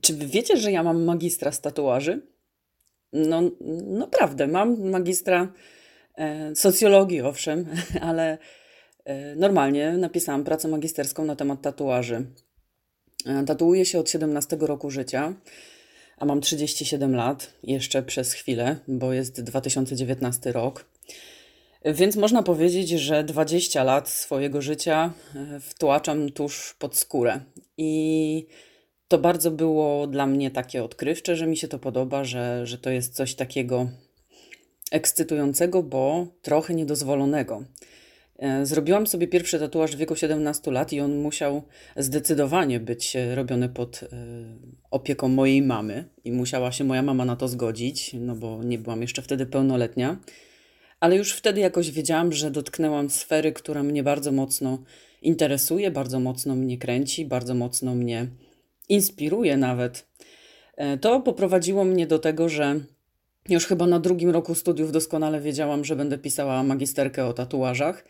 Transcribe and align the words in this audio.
Czy 0.00 0.14
wy 0.14 0.26
wiecie, 0.26 0.56
że 0.56 0.72
ja 0.72 0.82
mam 0.82 1.04
magistra 1.04 1.52
z 1.52 1.60
tatuaży? 1.60 2.26
No, 3.12 3.42
naprawdę, 3.86 4.46
mam 4.46 4.90
magistra 4.90 5.52
e, 6.14 6.56
socjologii, 6.56 7.20
owszem, 7.20 7.66
ale 8.00 8.38
e, 9.04 9.36
normalnie 9.36 9.92
napisałam 9.92 10.44
pracę 10.44 10.68
magisterską 10.68 11.24
na 11.24 11.36
temat 11.36 11.62
tatuaży. 11.62 12.26
E, 13.26 13.44
tatuuję 13.44 13.84
się 13.84 13.98
od 13.98 14.10
17 14.10 14.56
roku 14.60 14.90
życia, 14.90 15.34
a 16.16 16.24
mam 16.24 16.40
37 16.40 17.14
lat, 17.14 17.52
jeszcze 17.62 18.02
przez 18.02 18.32
chwilę, 18.32 18.76
bo 18.88 19.12
jest 19.12 19.42
2019 19.42 20.52
rok. 20.52 20.84
Więc 21.84 22.16
można 22.16 22.42
powiedzieć, 22.42 22.88
że 22.88 23.24
20 23.24 23.84
lat 23.84 24.08
swojego 24.08 24.62
życia 24.62 25.12
e, 25.34 25.60
wtłaczam 25.60 26.30
tuż 26.30 26.74
pod 26.78 26.96
skórę. 26.96 27.40
I 27.76 28.46
to 29.12 29.18
bardzo 29.18 29.50
było 29.50 30.06
dla 30.06 30.26
mnie 30.26 30.50
takie 30.50 30.84
odkrywcze, 30.84 31.36
że 31.36 31.46
mi 31.46 31.56
się 31.56 31.68
to 31.68 31.78
podoba, 31.78 32.24
że, 32.24 32.66
że 32.66 32.78
to 32.78 32.90
jest 32.90 33.14
coś 33.14 33.34
takiego 33.34 33.88
ekscytującego, 34.90 35.82
bo 35.82 36.26
trochę 36.42 36.74
niedozwolonego. 36.74 37.64
E, 38.38 38.66
zrobiłam 38.66 39.06
sobie 39.06 39.28
pierwszy 39.28 39.58
tatuaż 39.58 39.96
w 39.96 39.98
wieku 39.98 40.16
17 40.16 40.70
lat 40.70 40.92
i 40.92 41.00
on 41.00 41.16
musiał 41.18 41.62
zdecydowanie 41.96 42.80
być 42.80 43.16
e, 43.16 43.34
robiony 43.34 43.68
pod 43.68 44.00
e, 44.02 44.06
opieką 44.90 45.28
mojej 45.28 45.62
mamy 45.62 46.04
i 46.24 46.32
musiała 46.32 46.72
się 46.72 46.84
moja 46.84 47.02
mama 47.02 47.24
na 47.24 47.36
to 47.36 47.48
zgodzić, 47.48 48.16
no 48.20 48.34
bo 48.34 48.62
nie 48.64 48.78
byłam 48.78 49.02
jeszcze 49.02 49.22
wtedy 49.22 49.46
pełnoletnia. 49.46 50.16
Ale 51.00 51.16
już 51.16 51.32
wtedy 51.32 51.60
jakoś 51.60 51.90
wiedziałam, 51.90 52.32
że 52.32 52.50
dotknęłam 52.50 53.10
sfery, 53.10 53.52
która 53.52 53.82
mnie 53.82 54.02
bardzo 54.02 54.32
mocno 54.32 54.78
interesuje, 55.22 55.90
bardzo 55.90 56.20
mocno 56.20 56.56
mnie 56.56 56.78
kręci, 56.78 57.26
bardzo 57.26 57.54
mocno 57.54 57.94
mnie 57.94 58.26
inspiruje 58.92 59.56
nawet. 59.56 60.06
To 61.00 61.20
poprowadziło 61.20 61.84
mnie 61.84 62.06
do 62.06 62.18
tego, 62.18 62.48
że 62.48 62.80
już 63.48 63.66
chyba 63.66 63.86
na 63.86 64.00
drugim 64.00 64.30
roku 64.30 64.54
studiów 64.54 64.92
doskonale 64.92 65.40
wiedziałam, 65.40 65.84
że 65.84 65.96
będę 65.96 66.18
pisała 66.18 66.62
magisterkę 66.62 67.26
o 67.26 67.32
tatuażach 67.32 68.04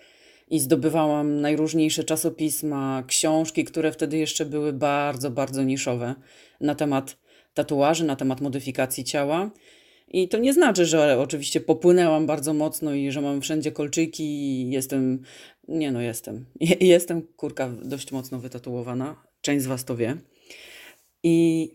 i 0.49 0.61
zdobywałam 0.61 1.41
najróżniejsze 1.41 2.05
czasopisma, 2.05 3.03
książki, 3.07 3.65
które 3.65 3.93
wtedy 3.93 4.19
jeszcze 4.19 4.47
były 4.47 4.73
bardzo, 4.73 5.31
bardzo 5.31 5.63
niszowe 5.63 6.15
na 6.61 6.75
temat 6.75 7.17
tatuaży, 7.55 8.05
na 8.05 8.17
temat 8.17 8.41
modyfikacji 8.41 9.05
ciała. 9.05 9.51
I 10.09 10.29
to 10.29 10.39
nie 10.39 10.53
znaczy, 10.53 10.87
że 10.87 11.21
oczywiście 11.21 11.61
popłynęłam 11.61 12.27
bardzo 12.27 12.55
mocno 12.55 12.95
i 12.95 13.11
że 13.11 13.21
mam 13.21 13.41
wszędzie 13.41 13.73
kolczyki 13.73 14.25
i 14.25 14.71
jestem, 14.71 15.23
nie 15.69 15.93
no 15.93 16.01
jestem, 16.01 16.45
jestem 16.81 17.23
kurka 17.23 17.69
dość 17.83 18.13
mocno 18.13 18.39
wytatuowana, 18.39 19.17
część 19.41 19.65
z 19.65 19.67
Was 19.67 19.85
to 19.85 19.97
wie. 19.97 20.17
I 21.23 21.69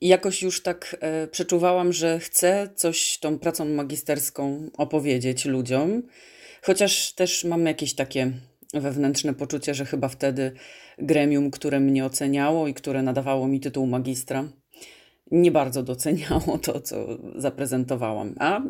jakoś 0.00 0.42
już 0.42 0.62
tak 0.62 0.96
e, 1.00 1.26
przeczuwałam, 1.26 1.92
że 1.92 2.18
chcę 2.18 2.68
coś 2.74 3.18
tą 3.18 3.38
pracą 3.38 3.64
magisterską 3.64 4.70
opowiedzieć 4.76 5.44
ludziom, 5.44 6.02
chociaż 6.62 7.12
też 7.12 7.44
mam 7.44 7.66
jakieś 7.66 7.94
takie 7.94 8.32
wewnętrzne 8.74 9.34
poczucie, 9.34 9.74
że 9.74 9.84
chyba 9.84 10.08
wtedy 10.08 10.52
gremium, 10.98 11.50
które 11.50 11.80
mnie 11.80 12.04
oceniało 12.04 12.68
i 12.68 12.74
które 12.74 13.02
nadawało 13.02 13.48
mi 13.48 13.60
tytuł 13.60 13.86
magistra, 13.86 14.48
nie 15.30 15.50
bardzo 15.50 15.82
doceniało 15.82 16.58
to, 16.58 16.80
co 16.80 17.06
zaprezentowałam. 17.36 18.34
A, 18.38 18.60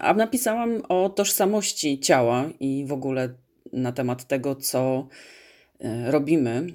a 0.00 0.14
napisałam 0.14 0.82
o 0.88 1.08
tożsamości 1.08 2.00
ciała 2.00 2.50
i 2.60 2.84
w 2.88 2.92
ogóle 2.92 3.34
na 3.72 3.92
temat 3.92 4.24
tego, 4.24 4.54
co 4.54 5.08
e, 5.80 6.10
robimy 6.10 6.66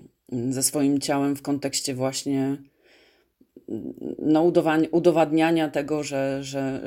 ze 0.49 0.63
swoim 0.63 0.99
ciałem 0.99 1.35
w 1.35 1.41
kontekście 1.41 1.93
właśnie 1.93 2.57
no, 4.19 4.51
udowadniania 4.91 5.69
tego, 5.69 6.03
że, 6.03 6.43
że 6.43 6.81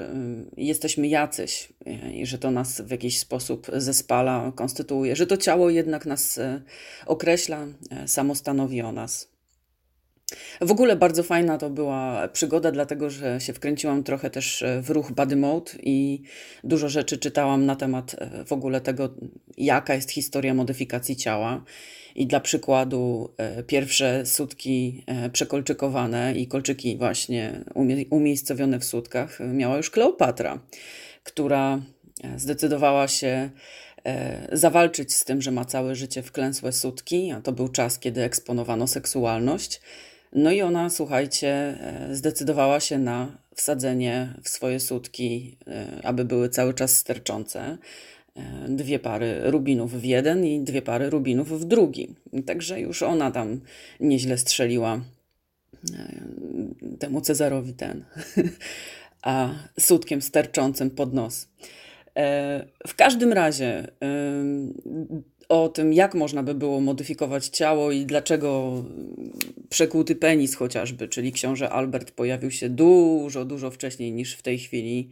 y, 0.57 0.61
jesteśmy 0.63 1.09
jacyś 1.09 1.73
i 2.15 2.27
że 2.27 2.39
to 2.39 2.51
nas 2.51 2.81
w 2.81 2.91
jakiś 2.91 3.19
sposób 3.19 3.71
zespala, 3.77 4.53
konstytuuje, 4.55 5.17
że 5.17 5.27
to 5.27 5.37
ciało 5.37 5.71
jednak 5.71 6.07
nas 6.07 6.39
y, 6.39 6.63
określa, 7.07 7.67
y, 8.05 8.09
samo 8.09 8.35
stanowi 8.35 8.83
o 8.83 8.93
nas. 8.93 9.33
W 10.61 10.71
ogóle 10.71 10.97
bardzo 10.97 11.23
fajna 11.23 11.59
to 11.59 11.71
była 11.71 12.29
przygoda, 12.29 12.73
dlatego 12.73 13.11
że 13.11 13.41
się 13.41 13.53
wkręciłam 13.53 14.03
trochę 14.03 14.31
też 14.31 14.65
w 14.83 14.91
ruch 14.91 15.13
Body 15.13 15.37
Mode 15.37 15.73
i 15.83 16.23
dużo 16.65 16.89
rzeczy 16.89 17.19
czytałam 17.19 17.67
na 17.67 17.77
temat 17.77 18.17
w 18.47 18.53
ogóle 18.53 18.81
tego, 18.81 19.15
jaka 19.57 19.95
jest 19.95 20.11
historia 20.11 20.55
modyfikacji 20.55 21.17
ciała. 21.17 21.65
I 22.15 22.27
dla 22.27 22.41
przykładu 22.41 23.35
e, 23.37 23.63
pierwsze 23.63 24.27
sutki 24.27 25.05
e, 25.07 25.31
przekolczykowane 25.31 26.35
i 26.35 26.47
kolczyki 26.47 26.97
właśnie 26.97 27.65
umiejscowione 28.11 28.81
w 28.81 28.85
sutkach 28.85 29.39
miała 29.41 29.77
już 29.77 29.91
Kleopatra, 29.91 30.61
która 31.25 31.81
e, 32.25 32.39
zdecydowała 32.39 33.09
się 33.09 33.51
zawalczyć 34.53 35.15
z 35.15 35.25
tym, 35.25 35.43
że 35.43 35.51
ma 35.51 35.65
całe 35.65 35.95
życie 35.95 36.23
wklęsłe 36.23 36.73
sutki, 36.73 37.31
a 37.31 37.41
to 37.41 37.53
był 37.53 37.69
czas, 37.69 37.99
kiedy 37.99 38.23
eksponowano 38.23 38.87
seksualność. 38.87 39.81
No 40.33 40.51
i 40.51 40.63
ona, 40.63 40.91
słuchajcie, 40.91 41.79
zdecydowała 42.11 42.81
się 42.81 42.99
na 42.99 43.39
wsadzenie 43.55 44.35
w 44.43 44.49
swoje 44.49 44.81
sutki, 44.81 45.57
aby 46.03 46.25
były 46.25 46.49
cały 46.49 46.75
czas 46.75 46.97
sterczące. 46.97 47.79
Dwie 48.69 48.99
pary 48.99 49.41
rubinów 49.51 50.01
w 50.01 50.05
jeden 50.05 50.45
i 50.45 50.61
dwie 50.61 50.83
pary 50.83 51.11
rubinów 51.11 51.61
w 51.61 51.65
drugi. 51.65 52.15
Także 52.47 52.81
już 52.81 53.03
ona 53.03 53.31
tam 53.31 53.61
nieźle 54.01 54.39
strzeliła 54.39 55.01
e, 55.95 56.15
temu 56.99 57.21
Cezarowi 57.21 57.75
ten, 57.75 58.05
a 59.23 59.55
sutkiem 59.81 60.23
sterczącym 60.23 60.91
pod 60.91 61.15
nos. 61.15 61.49
E, 62.17 62.67
w 62.87 62.95
każdym 62.95 63.33
razie 63.33 63.89
o 65.53 65.69
tym, 65.69 65.93
jak 65.93 66.15
można 66.15 66.43
by 66.43 66.55
było 66.55 66.81
modyfikować 66.81 67.47
ciało 67.47 67.93
i 67.93 68.07
dlaczego 68.07 68.73
przekłuty 69.69 70.15
penis 70.15 70.55
chociażby, 70.55 71.09
czyli 71.09 71.33
książę 71.33 71.71
Albert 71.71 72.11
pojawił 72.11 72.51
się 72.51 72.69
dużo, 72.69 73.45
dużo 73.45 73.71
wcześniej 73.71 74.13
niż 74.13 74.35
w 74.35 74.43
tej 74.43 74.59
chwili. 74.59 75.09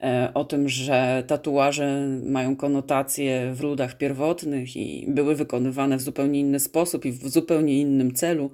E, 0.00 0.30
o 0.34 0.44
tym, 0.44 0.68
że 0.68 1.24
tatuaże 1.26 2.08
mają 2.24 2.56
konotacje 2.56 3.52
w 3.54 3.60
ludach 3.60 3.98
pierwotnych 3.98 4.76
i 4.76 5.04
były 5.08 5.34
wykonywane 5.34 5.96
w 5.96 6.02
zupełnie 6.02 6.40
inny 6.40 6.60
sposób 6.60 7.04
i 7.04 7.12
w 7.12 7.28
zupełnie 7.28 7.80
innym 7.80 8.14
celu, 8.14 8.50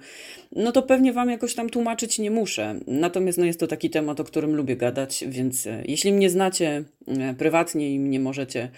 no 0.53 0.73
to 0.73 0.83
pewnie 0.83 1.13
Wam 1.13 1.31
jakoś 1.31 1.55
tam 1.55 1.71
tłumaczyć 1.71 2.19
nie 2.19 2.31
muszę. 2.31 2.81
Natomiast 2.87 3.39
no 3.39 3.45
jest 3.45 3.61
to 3.61 3.67
taki 3.67 3.91
temat, 3.91 4.21
o 4.21 4.25
którym 4.25 4.57
lubię 4.57 4.77
gadać, 4.77 5.25
więc 5.29 5.67
e, 5.67 5.83
jeśli 5.87 6.13
mnie 6.13 6.31
znacie 6.31 6.85
e, 7.09 7.35
prywatnie 7.35 7.95
i 7.95 7.99
mnie 7.99 8.21
możecie 8.21 8.71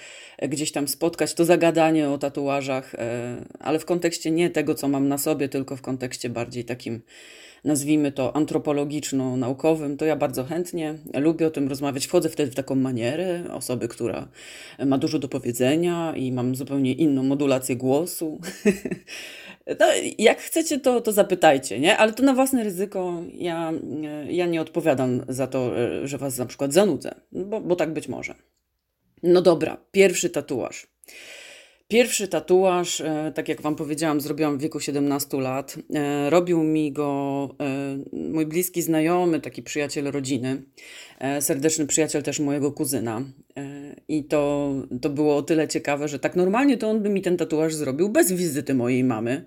gdzieś 0.42 0.72
tam 0.72 0.88
spotkać, 0.88 1.34
to 1.34 1.44
zagadanie 1.44 2.10
o 2.10 2.18
tatuażach, 2.18 2.96
ale 3.58 3.78
w 3.78 3.84
kontekście 3.84 4.30
nie 4.30 4.50
tego, 4.50 4.74
co 4.74 4.88
mam 4.88 5.08
na 5.08 5.18
sobie, 5.18 5.48
tylko 5.48 5.76
w 5.76 5.82
kontekście 5.82 6.28
bardziej 6.28 6.64
takim 6.64 7.00
nazwijmy 7.64 8.12
to 8.12 8.36
antropologiczno-naukowym, 8.36 9.96
to 9.96 10.04
ja 10.04 10.16
bardzo 10.16 10.44
chętnie 10.44 10.94
lubię 11.14 11.46
o 11.46 11.50
tym 11.50 11.68
rozmawiać. 11.68 12.06
Wchodzę 12.06 12.28
wtedy 12.28 12.50
w 12.50 12.54
taką 12.54 12.74
manierę 12.74 13.44
osoby, 13.52 13.88
która 13.88 14.28
ma 14.86 14.98
dużo 14.98 15.18
do 15.18 15.28
powiedzenia 15.28 16.16
i 16.16 16.32
mam 16.32 16.56
zupełnie 16.56 16.92
inną 16.92 17.22
modulację 17.22 17.76
głosu. 17.76 18.40
No, 19.80 19.86
jak 20.18 20.40
chcecie, 20.40 20.80
to, 20.80 21.00
to 21.00 21.12
zapytajcie, 21.12 21.80
nie? 21.80 21.96
Ale 21.96 22.12
to 22.12 22.22
na 22.22 22.34
własne 22.34 22.64
ryzyko. 22.64 23.22
Ja, 23.34 23.72
ja 24.28 24.46
nie 24.46 24.60
odpowiadam 24.60 25.24
za 25.28 25.46
to, 25.46 25.70
że 26.04 26.18
was 26.18 26.38
na 26.38 26.46
przykład 26.46 26.72
zanudzę, 26.72 27.14
bo, 27.32 27.60
bo 27.60 27.76
tak 27.76 27.92
być 27.92 28.08
może. 28.08 28.34
No 29.22 29.42
dobra, 29.42 29.76
pierwszy 29.92 30.30
tatuaż. 30.30 30.86
Pierwszy 31.90 32.28
tatuaż, 32.28 33.00
e, 33.00 33.32
tak 33.34 33.48
jak 33.48 33.62
Wam 33.62 33.76
powiedziałam, 33.76 34.20
zrobiłam 34.20 34.58
w 34.58 34.60
wieku 34.60 34.80
17 34.80 35.40
lat. 35.40 35.76
E, 35.94 36.30
robił 36.30 36.62
mi 36.62 36.92
go 36.92 37.48
e, 37.60 37.98
mój 38.32 38.46
bliski 38.46 38.82
znajomy, 38.82 39.40
taki 39.40 39.62
przyjaciel 39.62 40.04
rodziny, 40.04 40.62
serdeczny 41.40 41.86
przyjaciel 41.86 42.22
też 42.22 42.40
mojego 42.40 42.72
kuzyna. 42.72 43.22
I 44.08 44.24
to, 44.24 44.72
to 45.02 45.10
było 45.10 45.36
o 45.36 45.42
tyle 45.42 45.68
ciekawe, 45.68 46.08
że 46.08 46.18
tak 46.18 46.36
normalnie 46.36 46.76
to 46.76 46.90
on 46.90 47.02
by 47.02 47.08
mi 47.08 47.22
ten 47.22 47.36
tatuaż 47.36 47.74
zrobił 47.74 48.08
bez 48.08 48.32
wizyty 48.32 48.74
mojej 48.74 49.04
mamy. 49.04 49.44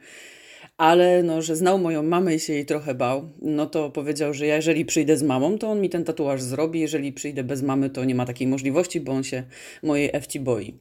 Ale 0.78 1.24
no, 1.24 1.42
że 1.42 1.56
znał 1.56 1.80
moją 1.80 2.04
mamę 2.04 2.36
i 2.36 2.40
się 2.40 2.54
jej 2.54 2.66
trochę 2.66 2.96
bał, 2.96 3.30
no 3.42 3.66
to 3.66 3.90
powiedział, 3.90 4.34
że 4.34 4.48
ja 4.48 4.56
jeżeli 4.56 4.86
przyjdę 4.86 5.18
z 5.18 5.24
mamą, 5.24 5.58
to 5.58 5.72
on 5.72 5.82
mi 5.82 5.90
ten 5.90 6.04
tatuaż 6.04 6.42
zrobi. 6.42 6.80
Jeżeli 6.80 7.14
przyjdę 7.14 7.44
bez 7.44 7.62
mamy, 7.62 7.90
to 7.90 8.06
nie 8.06 8.16
ma 8.16 8.26
takiej 8.26 8.48
możliwości, 8.48 9.02
bo 9.02 9.12
on 9.12 9.24
się 9.24 9.44
mojej 9.84 10.10
Ewci 10.14 10.40
boi. 10.40 10.80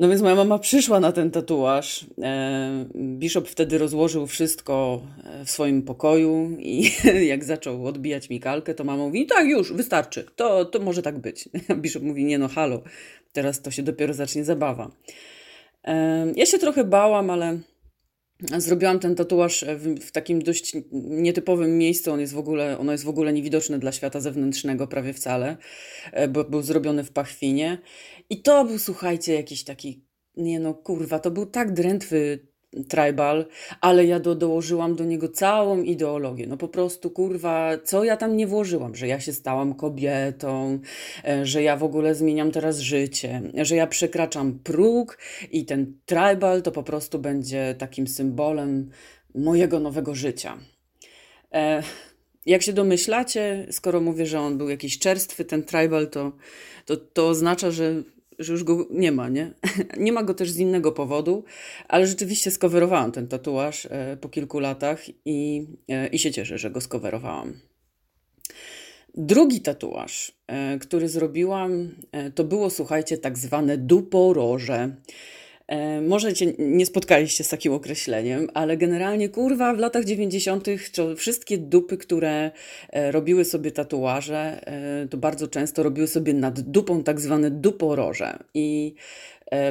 No 0.00 0.08
więc 0.08 0.22
moja 0.22 0.34
mama 0.34 0.58
przyszła 0.58 1.00
na 1.00 1.12
ten 1.12 1.30
tatuaż. 1.30 2.06
E, 2.22 2.86
Bishop 2.94 3.48
wtedy 3.48 3.78
rozłożył 3.78 4.26
wszystko 4.26 5.02
e, 5.24 5.44
w 5.44 5.50
swoim 5.50 5.82
pokoju 5.82 6.56
i 6.58 6.90
jak 7.32 7.44
zaczął 7.44 7.86
odbijać 7.86 8.30
mi 8.30 8.40
kalkę, 8.40 8.74
to 8.74 8.84
mama 8.84 9.04
mówi, 9.04 9.26
tak 9.26 9.46
już, 9.46 9.72
wystarczy, 9.72 10.24
to, 10.36 10.64
to 10.64 10.78
może 10.78 11.02
tak 11.02 11.18
być. 11.18 11.48
Bishop 11.82 12.02
mówi, 12.02 12.24
nie 12.24 12.38
no 12.38 12.48
halo, 12.48 12.82
teraz 13.32 13.62
to 13.62 13.70
się 13.70 13.82
dopiero 13.82 14.14
zacznie 14.14 14.44
zabawa. 14.44 14.90
E, 15.84 16.26
ja 16.36 16.46
się 16.46 16.58
trochę 16.58 16.84
bałam, 16.84 17.30
ale 17.30 17.58
Zrobiłam 18.58 18.98
ten 18.98 19.14
tatuaż 19.14 19.64
w, 19.76 20.00
w, 20.00 20.12
takim 20.12 20.42
dość 20.42 20.76
nietypowym 20.92 21.78
miejscu. 21.78 22.12
On 22.12 22.20
jest 22.20 22.32
w 22.32 22.38
ogóle, 22.38 22.78
ono 22.78 22.92
jest 22.92 23.04
w 23.04 23.08
ogóle 23.08 23.32
niewidoczne 23.32 23.78
dla 23.78 23.92
świata 23.92 24.20
zewnętrznego 24.20 24.86
prawie 24.86 25.12
wcale, 25.12 25.56
bo 26.28 26.44
był 26.44 26.62
zrobiony 26.62 27.04
w 27.04 27.12
pachwinie. 27.12 27.78
I 28.30 28.42
to 28.42 28.64
był, 28.64 28.78
słuchajcie, 28.78 29.34
jakiś 29.34 29.64
taki, 29.64 30.04
nie 30.36 30.60
no 30.60 30.74
kurwa, 30.74 31.18
to 31.18 31.30
był 31.30 31.46
tak 31.46 31.72
drętwy 31.72 32.50
tribal, 32.88 33.46
ale 33.80 34.04
ja 34.04 34.20
do, 34.20 34.34
dołożyłam 34.34 34.96
do 34.96 35.04
niego 35.04 35.28
całą 35.28 35.82
ideologię. 35.82 36.46
No 36.46 36.56
po 36.56 36.68
prostu, 36.68 37.10
kurwa, 37.10 37.70
co 37.84 38.04
ja 38.04 38.16
tam 38.16 38.36
nie 38.36 38.46
włożyłam, 38.46 38.94
że 38.94 39.06
ja 39.06 39.20
się 39.20 39.32
stałam 39.32 39.74
kobietą, 39.74 40.78
e, 41.24 41.46
że 41.46 41.62
ja 41.62 41.76
w 41.76 41.84
ogóle 41.84 42.14
zmieniam 42.14 42.50
teraz 42.50 42.78
życie, 42.78 43.42
że 43.54 43.76
ja 43.76 43.86
przekraczam 43.86 44.58
próg 44.58 45.18
i 45.50 45.64
ten 45.64 45.98
tribal 46.06 46.62
to 46.62 46.72
po 46.72 46.82
prostu 46.82 47.18
będzie 47.18 47.74
takim 47.78 48.06
symbolem 48.06 48.90
mojego 49.34 49.80
nowego 49.80 50.14
życia. 50.14 50.58
E, 51.52 51.82
jak 52.46 52.62
się 52.62 52.72
domyślacie, 52.72 53.66
skoro 53.70 54.00
mówię, 54.00 54.26
że 54.26 54.40
on 54.40 54.58
był 54.58 54.68
jakiś 54.68 54.98
czerstwy, 54.98 55.44
ten 55.44 55.62
tribal, 55.62 56.10
to, 56.10 56.32
to, 56.86 56.96
to 56.96 57.28
oznacza, 57.28 57.70
że 57.70 58.02
że 58.40 58.52
już 58.52 58.64
go 58.64 58.86
nie 58.90 59.12
ma, 59.12 59.28
nie? 59.28 59.54
nie 59.98 60.12
ma 60.12 60.22
go 60.22 60.34
też 60.34 60.50
z 60.50 60.58
innego 60.58 60.92
powodu, 60.92 61.44
ale 61.88 62.06
rzeczywiście 62.06 62.50
skowerowałam 62.50 63.12
ten 63.12 63.28
tatuaż 63.28 63.86
e, 63.90 64.16
po 64.20 64.28
kilku 64.28 64.58
latach 64.58 65.02
i, 65.24 65.66
e, 65.88 66.06
i 66.06 66.18
się 66.18 66.32
cieszę, 66.32 66.58
że 66.58 66.70
go 66.70 66.80
skowerowałam. 66.80 67.52
Drugi 69.14 69.60
tatuaż, 69.60 70.32
e, 70.46 70.78
który 70.78 71.08
zrobiłam, 71.08 71.90
to 72.34 72.44
było, 72.44 72.70
słuchajcie, 72.70 73.18
tak 73.18 73.38
zwane 73.38 73.78
duporoże. 73.78 74.96
E, 75.70 76.00
może 76.00 76.32
cię 76.32 76.52
nie 76.58 76.86
spotkaliście 76.86 77.44
z 77.44 77.48
takim 77.48 77.72
określeniem, 77.72 78.48
ale 78.54 78.76
generalnie 78.76 79.28
kurwa 79.28 79.74
w 79.74 79.78
latach 79.78 80.04
90. 80.04 80.66
to 80.92 81.16
wszystkie 81.16 81.58
dupy, 81.58 81.96
które 81.96 82.50
e, 82.90 83.12
robiły 83.12 83.44
sobie 83.44 83.72
tatuaże, 83.72 84.60
e, 84.66 85.08
to 85.08 85.16
bardzo 85.16 85.48
często 85.48 85.82
robiły 85.82 86.06
sobie 86.06 86.34
nad 86.34 86.60
dupą 86.60 87.02
tak 87.02 87.20
zwane 87.20 87.50
duporoże. 87.50 88.38
I 88.54 88.94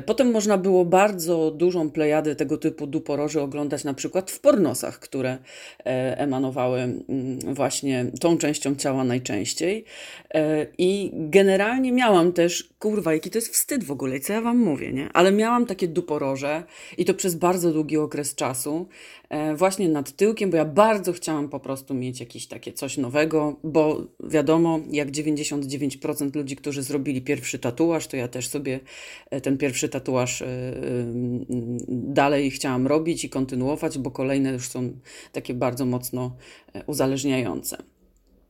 potem 0.05 0.31
można 0.31 0.57
było 0.57 0.85
bardzo 0.85 1.51
dużą 1.51 1.91
plejadę 1.91 2.35
tego 2.35 2.57
typu 2.57 2.87
duporoży 2.87 3.41
oglądać 3.41 3.83
na 3.83 3.93
przykład 3.93 4.31
w 4.31 4.39
pornosach, 4.39 4.99
które 4.99 5.37
e, 5.85 6.17
emanowały 6.17 6.79
mm, 6.79 7.39
właśnie 7.53 8.05
tą 8.19 8.37
częścią 8.37 8.75
ciała 8.75 9.03
najczęściej. 9.03 9.85
E, 10.33 10.67
I 10.77 11.11
generalnie 11.13 11.91
miałam 11.91 12.33
też, 12.33 12.69
kurwa, 12.79 13.13
jaki 13.13 13.29
to 13.29 13.37
jest 13.37 13.53
wstyd 13.53 13.83
w 13.83 13.91
ogóle, 13.91 14.19
co 14.19 14.33
ja 14.33 14.41
wam 14.41 14.57
mówię, 14.57 14.93
nie? 14.93 15.09
Ale 15.13 15.31
miałam 15.31 15.65
takie 15.65 15.87
duporoże 15.87 16.63
i 16.97 17.05
to 17.05 17.13
przez 17.13 17.35
bardzo 17.35 17.73
długi 17.73 17.97
okres 17.97 18.35
czasu. 18.35 18.87
E, 19.29 19.55
właśnie 19.55 19.89
nad 19.89 20.11
tyłkiem, 20.11 20.49
bo 20.49 20.57
ja 20.57 20.65
bardzo 20.65 21.13
chciałam 21.13 21.49
po 21.49 21.59
prostu 21.59 21.93
mieć 21.93 22.19
jakieś 22.19 22.47
takie 22.47 22.73
coś 22.73 22.97
nowego, 22.97 23.59
bo 23.63 24.01
wiadomo, 24.23 24.79
jak 24.91 25.11
99% 25.11 26.35
ludzi, 26.35 26.55
którzy 26.55 26.83
zrobili 26.83 27.21
pierwszy 27.21 27.59
tatuaż, 27.59 28.07
to 28.07 28.17
ja 28.17 28.27
też 28.27 28.47
sobie 28.47 28.79
e, 29.29 29.41
ten 29.41 29.57
pierwszy 29.57 29.68
tatuaż 29.89 30.41
e, 30.41 30.47
dalej 31.89 32.51
chciałam 32.51 32.87
robić 32.87 33.25
i 33.25 33.29
kontynuować, 33.29 33.97
bo 33.97 34.11
kolejne 34.11 34.51
już 34.51 34.69
są 34.69 34.93
takie 35.31 35.53
bardzo 35.53 35.85
mocno 35.85 36.35
uzależniające. 36.87 37.77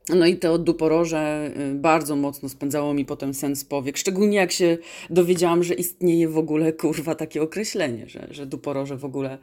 No 0.08 0.26
i 0.26 0.36
to 0.36 0.58
duporoże 0.58 1.50
y, 1.72 1.74
bardzo 1.74 2.16
mocno 2.16 2.48
spędzało 2.48 2.94
mi 2.94 3.04
potem 3.04 3.34
sens 3.34 3.64
powiek, 3.64 3.96
szczególnie 3.96 4.36
jak 4.36 4.52
się 4.52 4.78
dowiedziałam, 5.10 5.62
że 5.64 5.74
istnieje 5.74 6.28
w 6.28 6.38
ogóle 6.38 6.72
kurwa 6.72 7.14
takie 7.14 7.42
określenie, 7.42 8.08
że, 8.08 8.26
że 8.30 8.46
duporoże 8.46 8.96
w 8.96 9.04
ogóle 9.04 9.38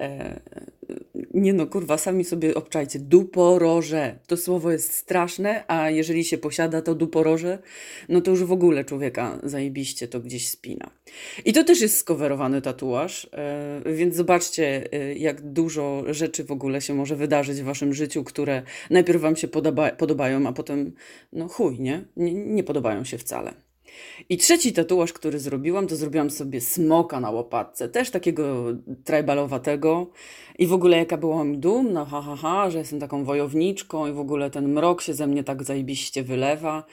e, 0.00 0.40
nie 1.36 1.52
no 1.52 1.66
kurwa, 1.66 1.98
sami 1.98 2.24
sobie 2.24 2.54
obczajcie, 2.54 2.98
duporoże, 2.98 4.18
to 4.26 4.36
słowo 4.36 4.72
jest 4.72 4.94
straszne, 4.94 5.64
a 5.68 5.90
jeżeli 5.90 6.24
się 6.24 6.38
posiada 6.38 6.82
to 6.82 6.94
duporoże, 6.94 7.58
no 8.08 8.20
to 8.20 8.30
już 8.30 8.44
w 8.44 8.52
ogóle 8.52 8.84
człowieka 8.84 9.38
zajebiście 9.42 10.08
to 10.08 10.20
gdzieś 10.20 10.48
spina. 10.48 10.90
I 11.44 11.52
to 11.52 11.64
też 11.64 11.80
jest 11.80 11.96
skowerowany 11.96 12.62
tatuaż, 12.62 13.28
e, 13.32 13.82
więc 13.94 14.14
zobaczcie 14.14 14.92
e, 14.92 15.14
jak 15.14 15.52
dużo 15.52 16.04
rzeczy 16.08 16.44
w 16.44 16.50
ogóle 16.50 16.80
się 16.80 16.94
może 16.94 17.16
wydarzyć 17.16 17.60
w 17.60 17.64
waszym 17.64 17.94
życiu, 17.94 18.24
które 18.24 18.62
najpierw 18.90 19.20
wam 19.20 19.36
się 19.36 19.48
podoba, 19.48 19.90
podobają, 19.90 20.46
a 20.46 20.52
potem, 20.52 20.92
no 21.32 21.48
chuj, 21.48 21.80
nie? 21.80 22.04
nie? 22.16 22.34
Nie 22.34 22.64
podobają 22.64 23.04
się 23.04 23.18
wcale. 23.18 23.65
I 24.28 24.36
trzeci 24.36 24.72
tatuaż, 24.72 25.12
który 25.12 25.38
zrobiłam, 25.38 25.86
to 25.86 25.96
zrobiłam 25.96 26.30
sobie 26.30 26.60
smoka 26.60 27.20
na 27.20 27.30
łopatce, 27.30 27.88
też 27.88 28.10
takiego 28.10 28.64
tribalowatego. 29.04 30.10
I 30.58 30.66
w 30.66 30.72
ogóle 30.72 30.96
jaka 30.96 31.16
byłam 31.16 31.60
dumna, 31.60 32.04
ha, 32.04 32.22
ha, 32.22 32.36
ha, 32.36 32.70
że 32.70 32.78
jestem 32.78 33.00
taką 33.00 33.24
wojowniczką 33.24 34.06
i 34.06 34.12
w 34.12 34.18
ogóle 34.18 34.50
ten 34.50 34.68
mrok 34.68 35.02
się 35.02 35.14
ze 35.14 35.26
mnie 35.26 35.44
tak 35.44 35.62
zajebiście 35.62 36.22
wylewa. 36.22 36.84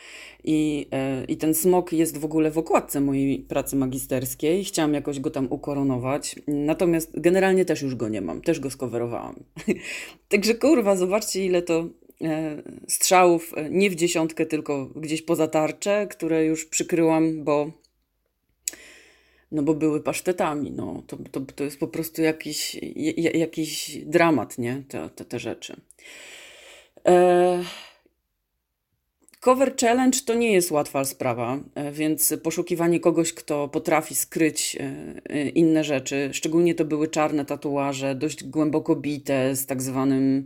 I, 0.44 0.88
e, 0.92 1.26
I 1.26 1.38
ten 1.38 1.54
smok 1.54 1.94
jest 1.94 2.18
w 2.18 2.26
ogóle 2.26 2.52
w 2.52 2.58
okładce 2.58 3.02
mojej 3.02 3.40
pracy 3.40 3.76
magisterskiej. 3.76 4.64
Chciałam 4.64 4.94
jakoś 4.94 5.20
go 5.20 5.30
tam 5.30 5.48
ukoronować. 5.50 6.36
Natomiast 6.48 7.20
generalnie 7.20 7.66
też 7.66 7.82
już 7.82 7.96
go 7.96 8.10
nie 8.10 8.22
mam, 8.22 8.42
też 8.42 8.60
go 8.60 8.70
skowerowałam. 8.70 9.36
Także 10.30 10.56
kurwa, 10.56 10.96
zobaczcie 10.96 11.46
ile 11.46 11.62
to 11.62 11.86
strzałów 12.88 13.54
e, 13.58 13.70
nie 13.70 13.90
w 13.90 13.96
dziesiątkę, 13.96 14.46
tylko 14.46 14.86
gdzieś 14.86 15.22
poza 15.22 15.48
tarczę, 15.48 16.08
które 16.08 16.46
już 16.46 16.66
przykryłam, 16.66 17.44
bo 17.44 17.72
no 19.52 19.64
bo 19.64 19.74
były 19.74 20.02
pasztetami, 20.02 20.72
no 20.72 21.04
to, 21.08 21.18
to, 21.32 21.42
to 21.42 21.64
jest 21.64 21.80
po 21.80 21.88
prostu 21.88 22.22
jakiś, 22.22 22.78
jakiś 23.34 23.98
dramat, 24.06 24.58
nie, 24.58 24.84
te, 24.88 25.10
te, 25.10 25.26
te 25.26 25.40
rzeczy. 25.40 25.82
E 27.08 27.64
Cover 29.44 29.76
challenge 29.82 30.20
to 30.26 30.34
nie 30.34 30.52
jest 30.52 30.72
łatwa 30.72 31.06
sprawa, 31.06 31.60
e, 31.76 31.92
więc 31.92 32.34
poszukiwanie 32.44 33.00
kogoś, 33.00 33.34
kto 33.34 33.68
potrafi 33.68 34.16
skryć 34.16 34.76
e, 34.80 34.82
e, 35.30 35.50
inne 35.50 35.84
rzeczy, 35.84 36.30
szczególnie 36.34 36.76
to 36.76 36.86
były 36.86 37.08
czarne 37.08 37.46
tatuaże, 37.46 38.16
dość 38.16 38.44
głęboko 38.44 38.96
bite, 38.96 39.56
z 39.56 39.66
tak, 39.66 39.82
zwanym, 39.82 40.46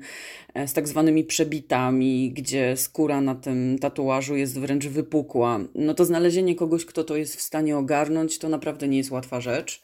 z 0.65 0.73
tak 0.73 0.87
zwanymi 0.87 1.23
przebitami, 1.23 2.31
gdzie 2.31 2.77
skóra 2.77 3.21
na 3.21 3.35
tym 3.35 3.79
tatuażu 3.79 4.35
jest 4.35 4.59
wręcz 4.59 4.87
wypukła. 4.87 5.59
No 5.75 5.93
to 5.93 6.05
znalezienie 6.05 6.55
kogoś, 6.55 6.85
kto 6.85 7.03
to 7.03 7.15
jest 7.15 7.35
w 7.35 7.41
stanie 7.41 7.77
ogarnąć, 7.77 8.39
to 8.39 8.49
naprawdę 8.49 8.87
nie 8.87 8.97
jest 8.97 9.11
łatwa 9.11 9.41
rzecz. 9.41 9.81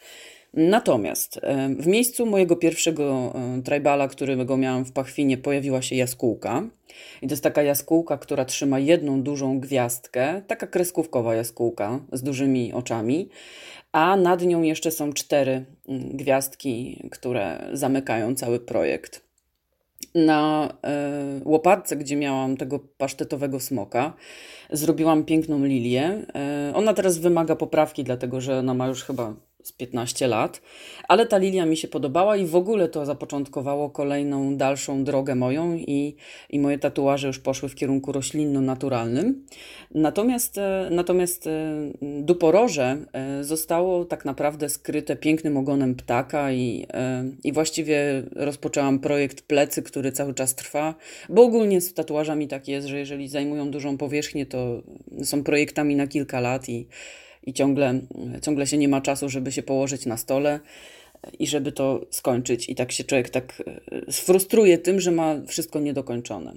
Natomiast 0.53 1.39
w 1.79 1.87
miejscu 1.87 2.25
mojego 2.25 2.55
pierwszego 2.55 3.33
tribala, 3.65 4.07
którego 4.07 4.57
miałam 4.57 4.85
w 4.85 4.91
Pachwinie, 4.91 5.37
pojawiła 5.37 5.81
się 5.81 5.95
jaskółka. 5.95 6.63
I 7.21 7.27
to 7.27 7.33
jest 7.33 7.43
taka 7.43 7.63
jaskółka, 7.63 8.17
która 8.17 8.45
trzyma 8.45 8.79
jedną 8.79 9.21
dużą 9.21 9.59
gwiazdkę, 9.59 10.41
taka 10.47 10.67
kreskówkowa 10.67 11.35
jaskółka 11.35 11.99
z 12.11 12.23
dużymi 12.23 12.73
oczami, 12.73 13.29
a 13.91 14.15
nad 14.15 14.41
nią 14.41 14.61
jeszcze 14.61 14.91
są 14.91 15.13
cztery 15.13 15.65
gwiazdki, 16.13 17.07
które 17.11 17.69
zamykają 17.73 18.35
cały 18.35 18.59
projekt. 18.59 19.23
Na 20.15 20.73
y, 21.39 21.47
łopatce, 21.49 21.95
gdzie 21.95 22.15
miałam 22.15 22.57
tego 22.57 22.79
pasztetowego 22.79 23.59
smoka, 23.59 24.13
zrobiłam 24.71 25.23
piękną 25.23 25.65
lilię. 25.65 26.25
Ona 26.73 26.93
teraz 26.93 27.17
wymaga 27.17 27.55
poprawki, 27.55 28.03
dlatego 28.03 28.41
że 28.41 28.59
ona 28.59 28.73
ma 28.73 28.87
już 28.87 29.03
chyba 29.03 29.33
z 29.63 29.71
15 29.71 30.27
lat, 30.27 30.61
ale 31.07 31.25
ta 31.25 31.37
lilia 31.37 31.65
mi 31.65 31.77
się 31.77 31.87
podobała 31.87 32.37
i 32.37 32.45
w 32.45 32.55
ogóle 32.55 32.87
to 32.87 33.05
zapoczątkowało 33.05 33.89
kolejną, 33.89 34.57
dalszą 34.57 35.03
drogę 35.03 35.35
moją 35.35 35.75
i, 35.75 36.15
i 36.49 36.59
moje 36.59 36.79
tatuaże 36.79 37.27
już 37.27 37.39
poszły 37.39 37.69
w 37.69 37.75
kierunku 37.75 38.11
roślinno-naturalnym. 38.11 39.45
Natomiast, 39.91 40.57
e, 40.57 40.87
natomiast 40.91 41.47
e, 41.47 41.51
duporoże 42.01 42.97
e, 43.13 43.43
zostało 43.43 44.05
tak 44.05 44.25
naprawdę 44.25 44.69
skryte 44.69 45.15
pięknym 45.15 45.57
ogonem 45.57 45.95
ptaka 45.95 46.51
i, 46.51 46.87
i 47.43 47.51
właściwie 47.51 48.23
rozpoczęłam 48.35 48.99
projekt 48.99 49.41
plecy, 49.41 49.83
który 49.83 50.11
cały 50.11 50.33
czas 50.33 50.55
trwa, 50.55 50.95
bo 51.29 51.43
ogólnie 51.43 51.81
z 51.81 51.93
tatuażami 51.93 52.47
tak 52.47 52.67
jest, 52.67 52.87
że 52.87 52.99
jeżeli 52.99 53.27
zajmują 53.27 53.71
dużą 53.71 53.97
powierzchnię, 53.97 54.45
to 54.45 54.81
są 55.23 55.43
projektami 55.43 55.95
na 55.95 56.07
kilka 56.07 56.39
lat 56.39 56.69
i 56.69 56.87
i 57.43 57.53
ciągle, 57.53 57.99
ciągle 58.41 58.67
się 58.67 58.77
nie 58.77 58.87
ma 58.87 59.01
czasu, 59.01 59.29
żeby 59.29 59.51
się 59.51 59.63
położyć 59.63 60.05
na 60.05 60.17
stole 60.17 60.59
i 61.39 61.47
żeby 61.47 61.71
to 61.71 62.05
skończyć. 62.09 62.69
I 62.69 62.75
tak 62.75 62.91
się 62.91 63.03
człowiek 63.03 63.29
tak 63.29 63.63
e, 64.07 64.11
sfrustruje 64.11 64.77
tym, 64.77 64.99
że 64.99 65.11
ma 65.11 65.35
wszystko 65.47 65.79
niedokończone. 65.79 66.53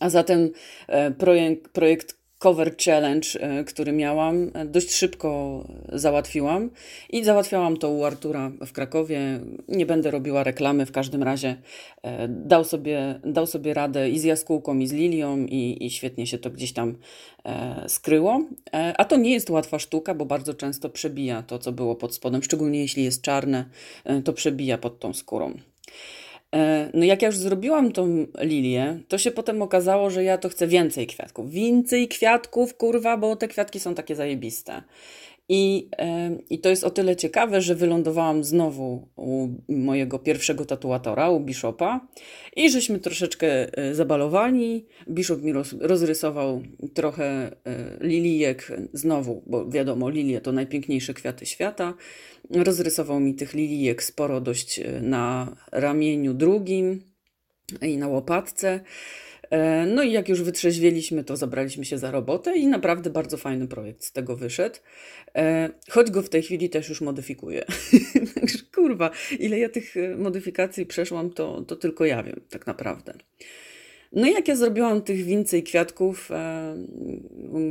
A 0.00 0.10
zatem 0.10 0.50
e, 0.86 1.10
projekt, 1.10 1.68
projekt 1.68 2.23
cover 2.44 2.76
challenge, 2.76 3.28
e, 3.40 3.64
który 3.64 3.92
miałam, 3.92 4.50
dość 4.66 4.94
szybko 4.94 5.64
załatwiłam 5.92 6.70
i 7.10 7.24
załatwiałam 7.24 7.76
to 7.76 7.90
u 7.90 8.04
Artura 8.04 8.50
w 8.66 8.72
Krakowie. 8.72 9.40
Nie 9.68 9.86
będę 9.86 10.10
robiła 10.10 10.44
reklamy, 10.44 10.86
w 10.86 10.92
każdym 10.92 11.22
razie 11.22 11.56
dał 12.28 12.64
sobie, 12.64 13.20
dał 13.24 13.46
sobie 13.46 13.74
radę 13.74 14.10
i 14.10 14.18
z 14.18 14.24
jaskółką, 14.24 14.78
i 14.78 14.86
z 14.86 14.92
lilią, 14.92 15.38
i, 15.38 15.86
i 15.86 15.90
świetnie 15.90 16.26
się 16.26 16.38
to 16.38 16.50
gdzieś 16.50 16.72
tam 16.72 16.96
skryło. 17.88 18.44
A 18.72 19.04
to 19.04 19.16
nie 19.16 19.32
jest 19.32 19.50
łatwa 19.50 19.78
sztuka, 19.78 20.14
bo 20.14 20.24
bardzo 20.24 20.54
często 20.54 20.88
przebija 20.88 21.42
to, 21.42 21.58
co 21.58 21.72
było 21.72 21.94
pod 21.96 22.14
spodem, 22.14 22.42
szczególnie 22.42 22.80
jeśli 22.80 23.04
jest 23.04 23.22
czarne, 23.22 23.64
to 24.24 24.32
przebija 24.32 24.78
pod 24.78 24.98
tą 24.98 25.12
skórą. 25.12 25.54
E, 26.54 26.90
no 26.94 27.04
jak 27.04 27.22
ja 27.22 27.28
już 27.28 27.36
zrobiłam 27.36 27.92
tą 27.92 28.26
lilię, 28.40 28.98
to 29.08 29.18
się 29.18 29.30
potem 29.30 29.62
okazało, 29.62 30.10
że 30.10 30.24
ja 30.24 30.38
to 30.38 30.48
chcę 30.48 30.66
więcej 30.66 31.06
kwiatków. 31.06 31.50
Więcej 31.50 32.08
kwiatków, 32.08 32.76
kurwa, 32.76 33.16
bo 33.16 33.36
te 33.36 33.48
kwiatki 33.48 33.80
są 33.80 33.94
takie 33.94 34.16
zajebiste. 34.16 34.82
I, 35.48 35.90
I 36.50 36.58
to 36.58 36.68
jest 36.68 36.84
o 36.84 36.90
tyle 36.90 37.16
ciekawe, 37.16 37.60
że 37.60 37.74
wylądowałam 37.74 38.44
znowu 38.44 39.08
u 39.16 39.48
mojego 39.68 40.18
pierwszego 40.18 40.64
tatuatora, 40.64 41.30
u 41.30 41.40
Bishopa, 41.40 42.08
i 42.56 42.70
żeśmy 42.70 42.98
troszeczkę 42.98 43.78
e, 43.78 43.94
zabalowali. 43.94 44.86
Bishop 45.08 45.42
mi 45.42 45.52
roz, 45.52 45.74
rozrysował 45.80 46.62
trochę 46.94 47.24
e, 47.24 47.50
lilijek, 48.00 48.72
znowu, 48.92 49.42
bo 49.46 49.68
wiadomo, 49.68 50.10
lilie 50.10 50.40
to 50.40 50.52
najpiękniejsze 50.52 51.14
kwiaty 51.14 51.46
świata. 51.46 51.94
Rozrysował 52.50 53.20
mi 53.20 53.34
tych 53.34 53.54
lilijek 53.54 54.02
sporo 54.02 54.40
dość 54.40 54.78
e, 54.78 55.00
na 55.00 55.56
ramieniu 55.72 56.34
drugim 56.34 57.00
i 57.82 57.98
na 57.98 58.08
łopatce. 58.08 58.80
E, 59.54 59.86
no 59.86 60.02
i 60.02 60.12
jak 60.12 60.28
już 60.28 60.42
wytrzeźwieliśmy, 60.42 61.24
to 61.24 61.36
zabraliśmy 61.36 61.84
się 61.84 61.98
za 61.98 62.10
robotę 62.10 62.56
i 62.56 62.66
naprawdę 62.66 63.10
bardzo 63.10 63.36
fajny 63.36 63.68
projekt 63.68 64.04
z 64.04 64.12
tego 64.12 64.36
wyszedł. 64.36 64.76
E, 65.36 65.70
choć 65.90 66.10
go 66.10 66.22
w 66.22 66.28
tej 66.28 66.42
chwili 66.42 66.70
też 66.70 66.88
już 66.88 67.00
modyfikuję. 67.00 67.64
Także 68.34 68.58
kurwa, 68.74 69.10
ile 69.38 69.58
ja 69.58 69.68
tych 69.68 69.96
e, 69.96 70.16
modyfikacji 70.16 70.86
przeszłam, 70.86 71.30
to, 71.30 71.62
to 71.62 71.76
tylko 71.76 72.04
ja 72.04 72.22
wiem 72.22 72.40
tak 72.50 72.66
naprawdę. 72.66 73.14
No 74.12 74.26
i 74.26 74.32
jak 74.32 74.48
ja 74.48 74.56
zrobiłam 74.56 75.02
tych 75.02 75.24
więcej 75.24 75.62
kwiatków, 75.62 76.30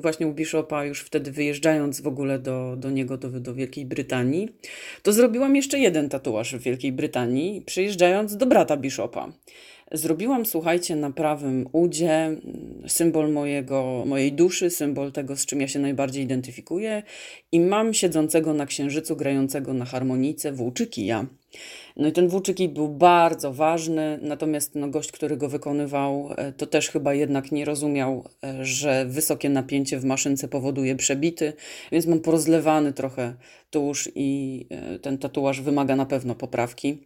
właśnie 0.01 0.27
u 0.27 0.33
Bishopa, 0.33 0.85
już 0.85 1.01
wtedy 1.01 1.31
wyjeżdżając 1.31 2.01
w 2.01 2.07
ogóle 2.07 2.39
do, 2.39 2.75
do 2.77 2.89
niego, 2.89 3.17
do, 3.17 3.29
do 3.29 3.53
Wielkiej 3.53 3.85
Brytanii, 3.85 4.49
to 5.03 5.13
zrobiłam 5.13 5.55
jeszcze 5.55 5.79
jeden 5.79 6.09
tatuaż 6.09 6.55
w 6.55 6.59
Wielkiej 6.59 6.91
Brytanii, 6.91 7.61
przyjeżdżając 7.61 8.37
do 8.37 8.45
brata 8.45 8.77
Bishopa. 8.77 9.31
Zrobiłam, 9.93 10.45
słuchajcie, 10.45 10.95
na 10.95 11.11
prawym 11.11 11.69
udzie 11.71 12.37
symbol 12.87 13.31
mojego, 13.31 14.03
mojej 14.05 14.33
duszy, 14.33 14.69
symbol 14.69 15.11
tego, 15.11 15.35
z 15.35 15.45
czym 15.45 15.61
ja 15.61 15.67
się 15.67 15.79
najbardziej 15.79 16.23
identyfikuję 16.23 17.03
i 17.51 17.59
mam 17.59 17.93
siedzącego 17.93 18.53
na 18.53 18.65
księżycu, 18.65 19.15
grającego 19.15 19.73
na 19.73 19.85
harmonice 19.85 20.51
włóczykija. 20.51 21.27
No 21.97 22.07
i 22.07 22.11
ten 22.11 22.27
włóczykij 22.27 22.69
był 22.69 22.89
bardzo 22.89 23.53
ważny, 23.53 24.19
natomiast 24.21 24.75
no, 24.75 24.87
gość, 24.87 25.11
który 25.11 25.37
go 25.37 25.49
wykonywał, 25.49 26.29
e, 26.37 26.51
to 26.51 26.67
też 26.67 26.89
chyba 26.89 27.13
jednak 27.13 27.51
nie 27.51 27.65
rozumiał, 27.65 28.23
e, 28.43 28.65
że 28.65 29.05
wysokie 29.05 29.49
napięcie 29.49 29.99
w 29.99 30.05
maszynce 30.05 30.47
powoduje 30.47 30.95
przebity, 30.95 31.53
więc 31.91 32.05
mam 32.05 32.19
porozlewany 32.19 32.93
trochę 32.93 33.33
tusz 33.71 34.09
i 34.15 34.65
e, 34.69 34.99
ten 34.99 35.17
tatuaż 35.17 35.61
wymaga 35.61 35.95
na 35.95 36.05
pewno 36.05 36.35
poprawki. 36.35 36.97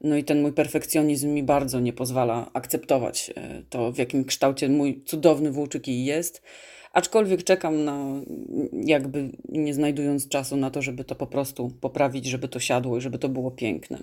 No 0.00 0.16
i 0.16 0.24
ten 0.24 0.42
mój 0.42 0.52
perfekcjonizm 0.52 1.28
mi 1.28 1.42
bardzo 1.42 1.80
nie 1.80 1.92
pozwala 1.92 2.50
akceptować 2.52 3.32
to, 3.70 3.92
w 3.92 3.98
jakim 3.98 4.24
kształcie 4.24 4.68
mój 4.68 5.02
cudowny 5.04 5.50
włóczyki 5.50 6.04
jest. 6.04 6.42
Aczkolwiek 6.94 7.44
czekam 7.44 7.84
na, 7.84 8.06
jakby 8.72 9.30
nie 9.48 9.74
znajdując 9.74 10.28
czasu 10.28 10.56
na 10.56 10.70
to, 10.70 10.82
żeby 10.82 11.04
to 11.04 11.14
po 11.14 11.26
prostu 11.26 11.70
poprawić, 11.80 12.26
żeby 12.26 12.48
to 12.48 12.60
siadło 12.60 12.98
i 12.98 13.00
żeby 13.00 13.18
to 13.18 13.28
było 13.28 13.50
piękne. 13.50 13.98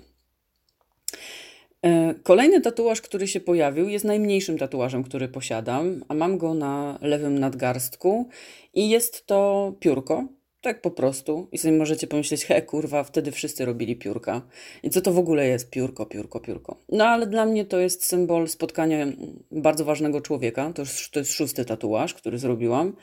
E, 1.85 2.13
kolejny 2.23 2.61
tatuaż, 2.61 3.01
który 3.01 3.27
się 3.27 3.39
pojawił, 3.39 3.89
jest 3.89 4.05
najmniejszym 4.05 4.57
tatuażem, 4.57 5.03
który 5.03 5.27
posiadam, 5.27 6.03
a 6.07 6.13
mam 6.13 6.37
go 6.37 6.53
na 6.53 6.99
lewym 7.01 7.39
nadgarstku 7.39 8.29
i 8.73 8.89
jest 8.89 9.25
to 9.25 9.73
piórko, 9.79 10.27
tak 10.61 10.81
po 10.81 10.91
prostu. 10.91 11.47
I 11.51 11.57
sobie 11.57 11.77
możecie 11.77 12.07
pomyśleć, 12.07 12.45
he 12.45 12.61
kurwa, 12.61 13.03
wtedy 13.03 13.31
wszyscy 13.31 13.65
robili 13.65 13.95
piórka. 13.95 14.41
I 14.83 14.89
co 14.89 15.01
to 15.01 15.13
w 15.13 15.17
ogóle 15.17 15.47
jest 15.47 15.69
piórko, 15.69 16.05
piórko, 16.05 16.39
piórko? 16.39 16.77
No 16.89 17.05
ale 17.05 17.27
dla 17.27 17.45
mnie 17.45 17.65
to 17.65 17.79
jest 17.79 18.05
symbol 18.05 18.47
spotkania 18.47 19.07
bardzo 19.51 19.85
ważnego 19.85 20.21
człowieka. 20.21 20.71
To 20.75 20.81
jest, 20.81 21.11
to 21.11 21.19
jest 21.19 21.33
szósty 21.33 21.65
tatuaż, 21.65 22.13
który 22.13 22.37
zrobiłam. 22.37 22.95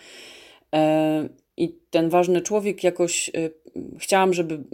E, 0.74 1.28
I 1.56 1.78
ten 1.90 2.08
ważny 2.08 2.40
człowiek 2.40 2.84
jakoś 2.84 3.28
e, 3.28 3.32
chciałam, 3.98 4.34
żeby, 4.34 4.64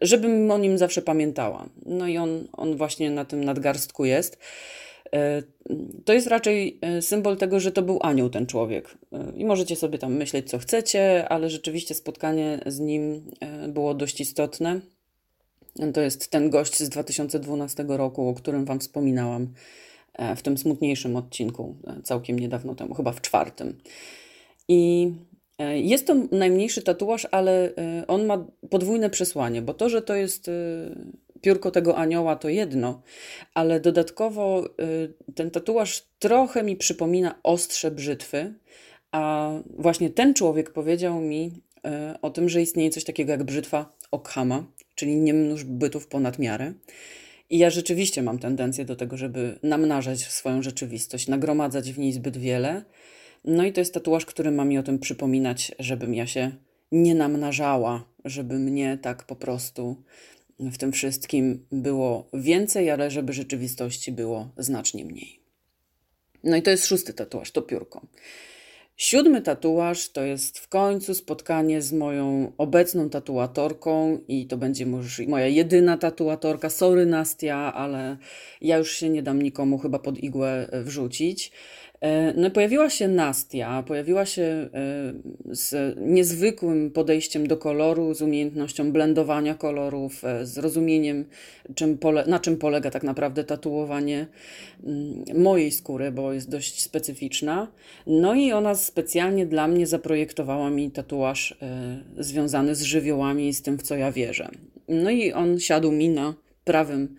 żebym 0.00 0.50
o 0.50 0.58
nim 0.58 0.78
zawsze 0.78 1.02
pamiętała. 1.02 1.68
No 1.86 2.08
i 2.08 2.18
on, 2.18 2.48
on 2.52 2.76
właśnie 2.76 3.10
na 3.10 3.24
tym 3.24 3.44
nadgarstku 3.44 4.04
jest. 4.04 4.38
E, 5.12 5.42
to 6.04 6.12
jest 6.12 6.26
raczej 6.26 6.78
e, 6.80 7.02
symbol 7.02 7.36
tego, 7.36 7.60
że 7.60 7.72
to 7.72 7.82
był 7.82 7.98
anioł 8.02 8.30
ten 8.30 8.46
człowiek. 8.46 8.98
E, 9.12 9.32
I 9.36 9.44
możecie 9.44 9.76
sobie 9.76 9.98
tam 9.98 10.14
myśleć, 10.14 10.50
co 10.50 10.58
chcecie, 10.58 11.28
ale 11.28 11.50
rzeczywiście 11.50 11.94
spotkanie 11.94 12.60
z 12.66 12.78
nim 12.78 13.30
było 13.68 13.94
dość 13.94 14.20
istotne. 14.20 14.80
To 15.94 16.00
jest 16.00 16.30
ten 16.30 16.50
gość 16.50 16.78
z 16.78 16.88
2012 16.88 17.84
roku, 17.88 18.28
o 18.28 18.34
którym 18.34 18.64
Wam 18.64 18.80
wspominałam 18.80 19.48
w 20.36 20.42
tym 20.42 20.58
smutniejszym 20.58 21.16
odcinku, 21.16 21.76
całkiem 22.04 22.38
niedawno 22.38 22.74
temu, 22.74 22.94
chyba 22.94 23.12
w 23.12 23.20
czwartym. 23.20 23.78
I 24.68 25.12
jest 25.74 26.06
to 26.06 26.14
najmniejszy 26.32 26.82
tatuaż, 26.82 27.26
ale 27.30 27.72
on 28.08 28.26
ma 28.26 28.46
podwójne 28.70 29.10
przesłanie, 29.10 29.62
bo 29.62 29.74
to, 29.74 29.88
że 29.88 30.02
to 30.02 30.14
jest 30.14 30.50
piórko 31.40 31.70
tego 31.70 31.96
anioła 31.96 32.36
to 32.36 32.48
jedno, 32.48 33.02
ale 33.54 33.80
dodatkowo 33.80 34.66
y, 34.66 35.32
ten 35.34 35.50
tatuaż 35.50 36.02
trochę 36.18 36.62
mi 36.62 36.76
przypomina 36.76 37.38
ostrze 37.42 37.90
brzytwy, 37.90 38.54
a 39.12 39.50
właśnie 39.78 40.10
ten 40.10 40.34
człowiek 40.34 40.70
powiedział 40.70 41.20
mi 41.20 41.62
y, 42.14 42.20
o 42.22 42.30
tym, 42.30 42.48
że 42.48 42.62
istnieje 42.62 42.90
coś 42.90 43.04
takiego 43.04 43.32
jak 43.32 43.44
brzytwa 43.44 43.92
Okhama, 44.10 44.66
czyli 44.94 45.16
nie 45.16 45.34
mnóż 45.34 45.64
bytów 45.64 46.06
ponad 46.06 46.38
miarę. 46.38 46.72
I 47.50 47.58
ja 47.58 47.70
rzeczywiście 47.70 48.22
mam 48.22 48.38
tendencję 48.38 48.84
do 48.84 48.96
tego, 48.96 49.16
żeby 49.16 49.58
namnażać 49.62 50.20
swoją 50.20 50.62
rzeczywistość, 50.62 51.28
nagromadzać 51.28 51.92
w 51.92 51.98
niej 51.98 52.12
zbyt 52.12 52.36
wiele. 52.36 52.84
No 53.44 53.64
i 53.64 53.72
to 53.72 53.80
jest 53.80 53.94
tatuaż, 53.94 54.26
który 54.26 54.50
ma 54.50 54.64
mi 54.64 54.78
o 54.78 54.82
tym 54.82 54.98
przypominać, 54.98 55.72
żebym 55.78 56.14
ja 56.14 56.26
się 56.26 56.50
nie 56.92 57.14
namnażała, 57.14 58.04
żeby 58.24 58.58
mnie 58.58 58.98
tak 59.02 59.24
po 59.24 59.36
prostu 59.36 59.96
w 60.60 60.78
tym 60.78 60.92
wszystkim 60.92 61.66
było 61.72 62.28
więcej, 62.32 62.90
ale 62.90 63.10
żeby 63.10 63.32
rzeczywistości 63.32 64.12
było 64.12 64.48
znacznie 64.56 65.04
mniej. 65.04 65.40
No 66.44 66.56
i 66.56 66.62
to 66.62 66.70
jest 66.70 66.86
szósty 66.86 67.14
tatuaż, 67.14 67.50
to 67.50 67.62
piórko. 67.62 68.06
Siódmy 68.96 69.42
tatuaż 69.42 70.08
to 70.08 70.22
jest 70.22 70.58
w 70.58 70.68
końcu 70.68 71.14
spotkanie 71.14 71.82
z 71.82 71.92
moją 71.92 72.52
obecną 72.58 73.10
tatuatorką 73.10 74.18
i 74.28 74.46
to 74.46 74.56
będzie 74.56 74.86
moja 75.28 75.46
jedyna 75.46 75.98
tatuatorka. 75.98 76.70
Sorry 76.70 77.06
Nastia, 77.06 77.74
ale 77.74 78.16
ja 78.60 78.78
już 78.78 78.92
się 78.92 79.08
nie 79.08 79.22
dam 79.22 79.42
nikomu 79.42 79.78
chyba 79.78 79.98
pod 79.98 80.18
igłę 80.18 80.68
wrzucić. 80.84 81.52
E, 82.00 82.32
no, 82.36 82.50
pojawiła 82.50 82.90
się 82.90 83.08
Nastia, 83.08 83.82
pojawiła 83.82 84.26
się 84.26 84.42
e, 84.42 84.68
z 85.44 85.96
niezwykłym 86.00 86.90
podejściem 86.90 87.46
do 87.46 87.56
koloru, 87.56 88.14
z 88.14 88.22
umiejętnością 88.22 88.92
blendowania 88.92 89.54
kolorów, 89.54 90.24
e, 90.24 90.46
z 90.46 90.58
rozumieniem, 90.58 91.24
czym 91.74 91.98
pole, 91.98 92.24
na 92.26 92.38
czym 92.38 92.56
polega 92.56 92.90
tak 92.90 93.02
naprawdę 93.02 93.44
tatuowanie 93.44 94.26
mm, 94.84 95.24
mojej 95.42 95.72
skóry, 95.72 96.12
bo 96.12 96.32
jest 96.32 96.50
dość 96.50 96.82
specyficzna. 96.82 97.68
No 98.06 98.34
i 98.34 98.52
ona 98.52 98.74
specjalnie 98.74 99.46
dla 99.46 99.68
mnie 99.68 99.86
zaprojektowała 99.86 100.70
mi 100.70 100.90
tatuaż 100.90 101.58
związany 102.18 102.74
z 102.74 102.82
żywiołami 102.82 103.48
i 103.48 103.54
z 103.54 103.62
tym, 103.62 103.78
w 103.78 103.82
co 103.82 103.96
ja 103.96 104.12
wierzę. 104.12 104.48
No 104.88 105.10
i 105.10 105.32
on 105.32 105.60
siadł 105.60 105.92
mi 105.92 106.08
na 106.08 106.34
prawym 106.64 107.16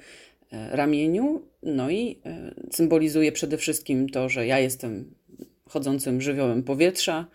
ramieniu 0.52 1.42
no 1.64 1.90
i 1.90 2.20
e, 2.26 2.52
symbolizuje 2.72 3.32
przede 3.32 3.58
wszystkim 3.58 4.10
to, 4.10 4.30
że 4.30 4.48
ja 4.48 4.60
jestem 4.60 5.16
chodzącym 5.70 6.22
żywiołem 6.22 6.64
powietrza 6.64 7.28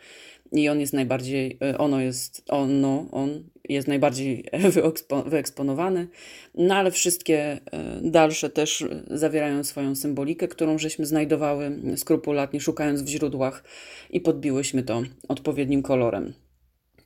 i 0.52 0.68
on 0.68 0.80
jest 0.80 0.92
najbardziej, 0.92 1.58
e, 1.62 1.78
ono 1.78 2.00
jest, 2.00 2.42
ono, 2.48 3.06
on 3.10 3.44
jest 3.68 3.88
najbardziej 3.88 4.44
wyeksponowany, 5.26 6.08
no 6.54 6.74
ale 6.74 6.90
wszystkie 6.90 7.38
e, 7.38 7.60
dalsze 8.02 8.50
też 8.50 8.84
zawierają 9.10 9.64
swoją 9.64 9.94
symbolikę, 9.94 10.48
którą 10.48 10.78
żeśmy 10.78 11.06
znajdowały 11.06 11.78
skrupulatnie, 11.96 12.60
szukając 12.60 13.02
w 13.02 13.08
źródłach 13.08 13.64
i 14.10 14.20
podbiłyśmy 14.20 14.82
to 14.82 15.02
odpowiednim 15.28 15.82
kolorem. 15.82 16.32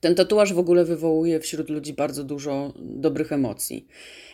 Ten 0.00 0.14
tatuaż 0.14 0.52
w 0.52 0.58
ogóle 0.58 0.84
wywołuje 0.84 1.40
wśród 1.40 1.70
ludzi 1.70 1.92
bardzo 1.92 2.24
dużo 2.24 2.72
dobrych 2.76 3.32
emocji. 3.32 3.86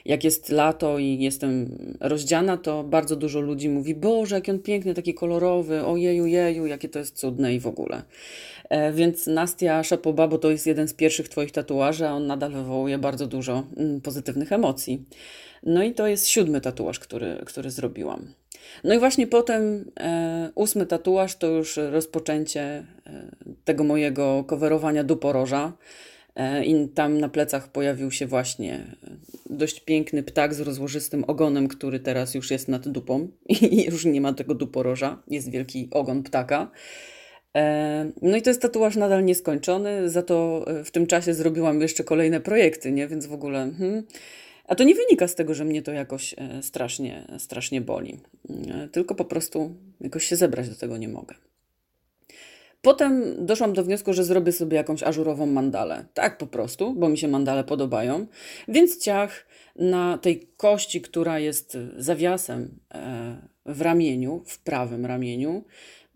Jak 0.05 0.25
jest 0.25 0.49
lato 0.49 0.99
i 0.99 1.19
jestem 1.19 1.79
rozdziana, 2.01 2.57
to 2.57 2.85
bardzo 2.85 3.17
dużo 3.17 3.41
ludzi 3.41 3.69
mówi: 3.69 3.95
Boże, 3.95 4.35
jaki 4.35 4.51
on 4.51 4.59
piękny, 4.59 4.95
taki 4.95 5.15
kolorowy, 5.15 5.85
ojeju, 5.85 6.27
jeju, 6.27 6.67
jakie 6.67 6.89
to 6.89 6.99
jest 6.99 7.19
cudne 7.19 7.55
i 7.55 7.61
w 7.61 7.67
ogóle. 7.67 8.03
E, 8.69 8.93
więc 8.93 9.27
Nastia 9.27 9.83
Szapoba, 9.85 10.29
bo 10.29 10.39
to 10.39 10.51
jest 10.51 10.67
jeden 10.67 10.89
z 10.89 10.95
pierwszych 10.95 11.29
Twoich 11.29 11.53
tatuaży, 11.53 12.07
a 12.07 12.13
on 12.13 12.27
nadal 12.27 12.53
wywołuje 12.53 12.99
bardzo 12.99 13.27
dużo 13.27 13.67
mm, 13.77 14.01
pozytywnych 14.01 14.53
emocji. 14.53 15.05
No 15.63 15.83
i 15.83 15.95
to 15.95 16.07
jest 16.07 16.29
siódmy 16.29 16.61
tatuaż, 16.61 16.99
który, 16.99 17.43
który 17.47 17.71
zrobiłam. 17.71 18.35
No 18.85 18.95
i 18.95 18.99
właśnie 18.99 19.27
potem 19.27 19.91
e, 20.01 20.51
ósmy 20.55 20.87
tatuaż 20.87 21.37
to 21.37 21.47
już 21.47 21.77
rozpoczęcie 21.77 22.61
e, 22.61 22.85
tego 23.65 23.85
mojego 23.85 24.45
coverowania 24.45 25.05
duporoża. 25.05 25.73
E, 26.37 26.65
I 26.65 26.89
tam 26.89 27.19
na 27.21 27.29
plecach 27.29 27.69
pojawił 27.69 28.11
się 28.11 28.27
właśnie 28.27 28.75
e, 28.75 29.11
dość 29.51 29.81
piękny 29.81 30.23
ptak 30.23 30.55
z 30.55 30.61
rozłożystym 30.61 31.25
ogonem, 31.25 31.69
który 31.69 32.01
teraz 32.01 32.35
już 32.35 32.51
jest 32.51 32.69
nad 32.69 32.89
dupą 32.89 33.29
i 33.49 33.85
już 33.85 34.05
nie 34.05 34.21
ma 34.21 34.33
tego 34.33 34.55
duporoża. 34.55 35.23
Jest 35.29 35.51
wielki 35.51 35.89
ogon 35.91 36.23
ptaka. 36.23 36.71
E, 37.57 38.11
no 38.23 38.37
i 38.37 38.43
to 38.43 38.51
jest 38.51 38.63
tatuaż 38.63 38.97
nadal 38.97 39.25
nieskończony, 39.25 40.11
za 40.11 40.23
to 40.23 40.65
w 40.85 40.91
tym 40.91 41.07
czasie 41.07 41.35
zrobiłam 41.35 41.81
jeszcze 41.81 42.05
kolejne 42.05 42.41
projekty, 42.41 42.93
nie? 42.93 43.09
Więc 43.09 43.27
w 43.27 43.33
ogóle... 43.33 43.73
Hmm. 43.79 44.03
A 44.65 44.75
to 44.75 44.85
nie 44.85 44.95
wynika 44.95 45.29
z 45.29 45.35
tego, 45.35 45.55
że 45.55 45.65
mnie 45.65 45.83
to 45.83 45.93
jakoś 45.93 46.35
strasznie, 46.63 47.27
strasznie 47.39 47.81
boli. 47.81 48.19
Tylko 48.93 49.15
po 49.15 49.25
prostu 49.25 49.75
jakoś 50.01 50.25
się 50.25 50.37
zebrać 50.37 50.69
do 50.69 50.75
tego 50.75 50.97
nie 50.97 51.09
mogę. 51.09 51.35
Potem 52.85 53.35
doszłam 53.47 53.73
do 53.73 53.85
wniosku, 53.85 54.13
że 54.13 54.25
zrobię 54.25 54.53
sobie 54.53 54.77
jakąś 54.77 55.03
ażurową 55.03 55.47
mandalę. 55.47 56.05
Tak 56.15 56.39
po 56.39 56.47
prostu, 56.47 56.95
bo 56.95 57.09
mi 57.09 57.19
się 57.19 57.29
mandale 57.29 57.65
podobają. 57.65 58.27
Więc 58.69 58.99
ciach 58.99 59.47
na 59.77 60.19
tej 60.19 60.49
kości, 60.57 61.01
która 61.01 61.39
jest 61.39 61.79
zawiasem 61.97 62.79
e, 62.95 63.37
w 63.67 63.81
ramieniu, 63.81 64.43
w 64.47 64.59
prawym 64.59 65.07
ramieniu, 65.07 65.65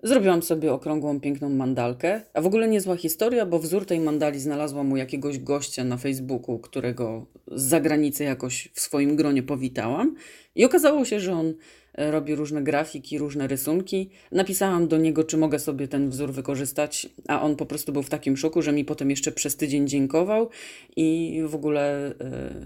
Zrobiłam 0.02 0.42
sobie 0.42 0.72
okrągłą, 0.72 1.20
piękną 1.20 1.50
mandalkę, 1.50 2.20
a 2.34 2.40
w 2.40 2.46
ogóle 2.46 2.68
niezła 2.68 2.96
historia, 2.96 3.46
bo 3.46 3.58
wzór 3.58 3.86
tej 3.86 4.00
mandali 4.00 4.40
znalazłam 4.40 4.92
u 4.92 4.96
jakiegoś 4.96 5.38
gościa 5.38 5.84
na 5.84 5.96
Facebooku, 5.96 6.58
którego 6.58 7.26
z 7.52 7.62
zagranicy 7.62 8.24
jakoś 8.24 8.68
w 8.74 8.80
swoim 8.80 9.16
gronie 9.16 9.42
powitałam. 9.42 10.14
I 10.54 10.64
okazało 10.64 11.04
się, 11.04 11.20
że 11.20 11.32
on 11.32 11.54
e, 11.94 12.10
robi 12.10 12.34
różne 12.34 12.62
grafiki, 12.62 13.18
różne 13.18 13.46
rysunki. 13.46 14.10
Napisałam 14.32 14.88
do 14.88 14.98
niego, 14.98 15.24
czy 15.24 15.36
mogę 15.36 15.58
sobie 15.58 15.88
ten 15.88 16.10
wzór 16.10 16.32
wykorzystać, 16.32 17.08
a 17.28 17.42
on 17.42 17.56
po 17.56 17.66
prostu 17.66 17.92
był 17.92 18.02
w 18.02 18.10
takim 18.10 18.36
szoku, 18.36 18.62
że 18.62 18.72
mi 18.72 18.84
potem 18.84 19.10
jeszcze 19.10 19.32
przez 19.32 19.56
tydzień 19.56 19.88
dziękował. 19.88 20.48
I 20.96 21.40
w 21.46 21.54
ogóle 21.54 22.10
y, 22.10 22.14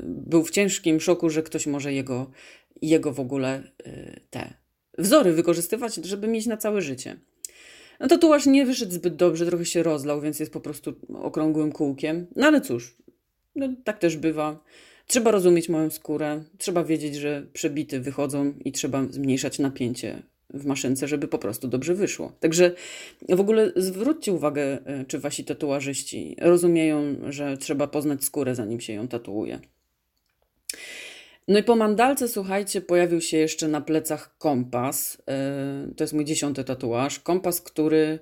był 0.05 0.45
w 0.45 0.51
ciężkim 0.51 1.01
szoku, 1.01 1.31
że 1.31 1.43
ktoś 1.43 1.67
może 1.67 1.93
jego, 1.93 2.31
jego 2.83 3.13
w 3.13 3.21
ogóle 3.21 3.63
y, 3.87 4.21
te 4.31 4.62
wzory 4.99 5.33
wykorzystywać, 5.33 5.95
żeby 5.95 6.29
mieć 6.29 6.47
na 6.47 6.57
całe 6.57 6.83
życie. 6.83 7.17
No 8.01 8.09
tatuaż 8.09 8.47
nie 8.47 8.67
wyszedł 8.67 8.93
zbyt 8.93 9.17
dobrze, 9.17 9.47
trochę 9.47 9.65
się 9.65 9.83
rozlał, 9.83 10.21
więc 10.21 10.41
jest 10.41 10.53
po 10.53 10.61
prostu 10.61 10.95
okrągłym 11.15 11.73
kółkiem. 11.73 12.27
No 12.37 12.47
ale 12.47 12.61
cóż, 12.61 12.97
no, 13.57 13.69
tak 13.85 13.99
też 13.99 14.17
bywa. 14.17 14.65
Trzeba 15.07 15.31
rozumieć 15.31 15.69
moją 15.69 15.91
skórę, 15.91 16.45
trzeba 16.59 16.85
wiedzieć, 16.85 17.15
że 17.15 17.47
przebity 17.53 18.01
wychodzą 18.01 18.55
i 18.65 18.73
trzeba 18.73 19.07
zmniejszać 19.11 19.59
napięcie 19.59 20.23
w 20.51 20.67
maszynce, 20.67 21.09
żeby 21.09 21.29
po 21.29 21.39
prostu 21.39 21.69
dobrze 21.69 21.95
wyszło. 21.95 22.33
Także 22.41 22.73
w 23.29 23.41
ogóle 23.41 23.73
zwróćcie 23.77 24.33
uwagę, 24.33 24.63
e, 24.63 25.05
czy 25.05 25.19
wasi 25.19 25.45
tatuażyści 25.45 26.37
rozumieją, 26.41 27.17
że 27.29 27.57
trzeba 27.57 27.87
poznać 27.87 28.25
skórę, 28.25 28.55
zanim 28.55 28.81
się 28.81 28.93
ją 28.93 29.09
tatuuje. 29.09 29.61
No 31.53 31.59
i 31.59 31.63
po 31.63 31.77
mandalce, 31.77 32.29
słuchajcie, 32.29 32.81
pojawił 32.81 33.21
się 33.21 33.37
jeszcze 33.37 33.69
na 33.69 33.81
plecach 33.81 34.39
kompas. 34.39 35.23
E, 35.29 35.89
to 35.97 36.05
jest 36.05 36.15
mój 36.15 36.25
dziesiąty 36.25 36.65
tatuaż. 36.65 37.21
Kompas, 37.21 37.61
który 37.61 38.19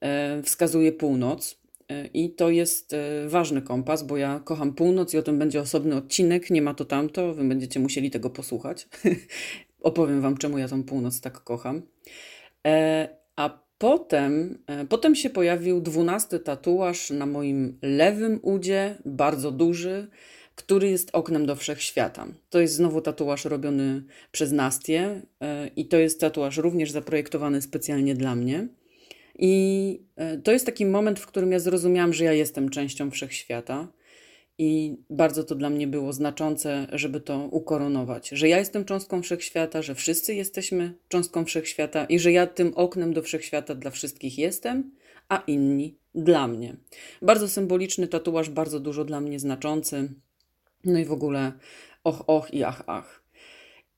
e, 0.00 0.42
wskazuje 0.42 0.92
północ. 0.92 1.58
E, 1.88 2.06
I 2.06 2.30
to 2.30 2.50
jest 2.50 2.96
ważny 3.26 3.62
kompas, 3.62 4.02
bo 4.02 4.16
ja 4.16 4.40
kocham 4.44 4.72
północ 4.74 5.14
i 5.14 5.18
o 5.18 5.22
tym 5.22 5.38
będzie 5.38 5.60
osobny 5.60 5.96
odcinek. 5.96 6.50
Nie 6.50 6.62
ma 6.62 6.74
to 6.74 6.84
tamto, 6.84 7.34
wy 7.34 7.44
będziecie 7.44 7.80
musieli 7.80 8.10
tego 8.10 8.30
posłuchać. 8.30 8.88
Opowiem 9.80 10.20
wam, 10.20 10.36
czemu 10.36 10.58
ja 10.58 10.68
tą 10.68 10.84
północ 10.84 11.20
tak 11.20 11.44
kocham. 11.44 11.82
A 13.36 13.58
potem, 13.78 14.58
potem 14.88 15.14
się 15.14 15.30
pojawił 15.30 15.80
dwunasty 15.80 16.38
tatuaż 16.38 17.10
na 17.10 17.26
moim 17.26 17.78
lewym 17.82 18.40
udzie, 18.42 18.96
bardzo 19.04 19.50
duży 19.50 20.08
który 20.62 20.90
jest 20.90 21.10
oknem 21.12 21.46
do 21.46 21.56
wszechświata. 21.56 22.26
To 22.50 22.60
jest 22.60 22.74
znowu 22.74 23.00
tatuaż 23.00 23.44
robiony 23.44 24.02
przez 24.32 24.52
Nastię 24.52 25.22
e, 25.40 25.70
i 25.76 25.86
to 25.86 25.96
jest 25.96 26.20
tatuaż 26.20 26.56
również 26.56 26.90
zaprojektowany 26.90 27.62
specjalnie 27.62 28.14
dla 28.14 28.34
mnie. 28.34 28.68
I 29.38 30.00
e, 30.16 30.38
to 30.38 30.52
jest 30.52 30.66
taki 30.66 30.86
moment, 30.86 31.20
w 31.20 31.26
którym 31.26 31.52
ja 31.52 31.58
zrozumiałam, 31.58 32.12
że 32.12 32.24
ja 32.24 32.32
jestem 32.32 32.68
częścią 32.68 33.10
wszechświata. 33.10 33.88
I 34.58 34.96
bardzo 35.10 35.44
to 35.44 35.54
dla 35.54 35.70
mnie 35.70 35.86
było 35.86 36.12
znaczące, 36.12 36.86
żeby 36.92 37.20
to 37.20 37.48
ukoronować, 37.50 38.28
że 38.28 38.48
ja 38.48 38.58
jestem 38.58 38.84
cząstką 38.84 39.22
wszechświata, 39.22 39.82
że 39.82 39.94
wszyscy 39.94 40.34
jesteśmy 40.34 40.94
cząstką 41.08 41.44
wszechświata 41.44 42.04
i 42.04 42.18
że 42.18 42.32
ja 42.32 42.46
tym 42.46 42.72
oknem 42.74 43.12
do 43.12 43.22
wszechświata 43.22 43.74
dla 43.74 43.90
wszystkich 43.90 44.38
jestem, 44.38 44.90
a 45.28 45.42
inni 45.46 45.96
dla 46.14 46.48
mnie. 46.48 46.76
Bardzo 47.22 47.48
symboliczny 47.48 48.08
tatuaż, 48.08 48.50
bardzo 48.50 48.80
dużo 48.80 49.04
dla 49.04 49.20
mnie 49.20 49.40
znaczący. 49.40 50.08
No 50.84 50.98
i 50.98 51.04
w 51.04 51.12
ogóle 51.12 51.52
och, 52.04 52.28
och 52.28 52.54
i 52.54 52.64
ach, 52.64 52.82
ach. 52.86 53.22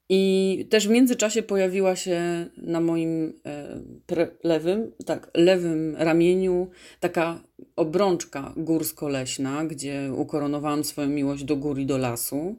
I 0.09 0.67
też 0.71 0.89
w 0.89 0.91
międzyczasie 0.91 1.43
pojawiła 1.43 1.97
się 1.97 2.47
na 2.57 2.81
moim 2.81 3.41
e, 3.47 4.31
lewym, 4.45 4.93
tak, 5.07 5.31
lewym 5.35 5.97
ramieniu 5.99 6.71
taka 7.01 7.43
obrączka 7.77 8.53
górsko-leśna, 8.57 9.65
gdzie 9.65 10.11
ukoronowałam 10.17 10.85
swoją 10.85 11.09
miłość 11.09 11.45
do 11.45 11.57
gór 11.57 11.79
i 11.79 11.87
do 11.87 11.99
lasu. 11.99 12.57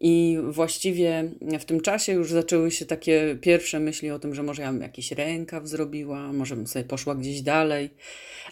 I 0.00 0.38
właściwie 0.48 1.30
w 1.60 1.64
tym 1.64 1.80
czasie 1.80 2.12
już 2.12 2.30
zaczęły 2.32 2.70
się 2.70 2.86
takie 2.86 3.36
pierwsze 3.40 3.80
myśli 3.80 4.10
o 4.10 4.18
tym, 4.18 4.34
że 4.34 4.42
może 4.42 4.62
ja 4.62 4.72
bym 4.72 4.82
jakiś 4.82 5.12
rękaw 5.12 5.68
zrobiła, 5.68 6.32
może 6.32 6.56
bym 6.56 6.66
sobie 6.66 6.84
poszła 6.84 7.14
gdzieś 7.14 7.42
dalej. 7.42 7.90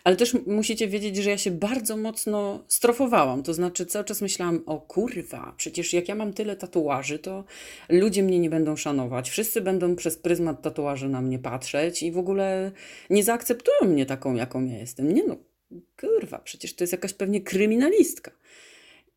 Ale 0.04 0.16
też 0.16 0.36
musicie 0.46 0.88
wiedzieć, 0.88 1.16
że 1.16 1.30
ja 1.30 1.38
się 1.38 1.50
bardzo 1.50 1.96
mocno 1.96 2.64
strofowałam. 2.68 3.42
To 3.42 3.54
znaczy 3.54 3.86
cały 3.86 4.04
czas 4.04 4.20
myślałam, 4.20 4.62
o 4.66 4.80
kurwa, 4.80 5.54
przecież 5.56 5.92
jak 5.92 6.08
ja 6.08 6.14
mam 6.14 6.32
tyle 6.32 6.56
tatuaży, 6.56 7.18
to 7.18 7.44
ludzie 7.88 8.22
mnie 8.22 8.38
nie 8.38 8.50
będą 8.50 8.76
szanować. 8.76 9.30
Wszyscy 9.30 9.60
będą 9.60 9.96
przez 9.96 10.16
pryzmat 10.16 10.62
tatuaży 10.62 11.08
na 11.08 11.20
mnie 11.20 11.38
patrzeć 11.38 12.02
i 12.02 12.12
w 12.12 12.18
ogóle 12.18 12.72
nie 13.10 13.24
zaakceptują 13.24 13.92
mnie 13.92 14.06
taką, 14.06 14.34
jaką 14.34 14.64
ja 14.64 14.78
jestem. 14.78 15.14
Nie 15.14 15.24
no, 15.24 15.36
kurwa, 16.00 16.38
przecież 16.38 16.74
to 16.74 16.84
jest 16.84 16.92
jakaś 16.92 17.12
pewnie 17.12 17.40
kryminalistka. 17.40 18.30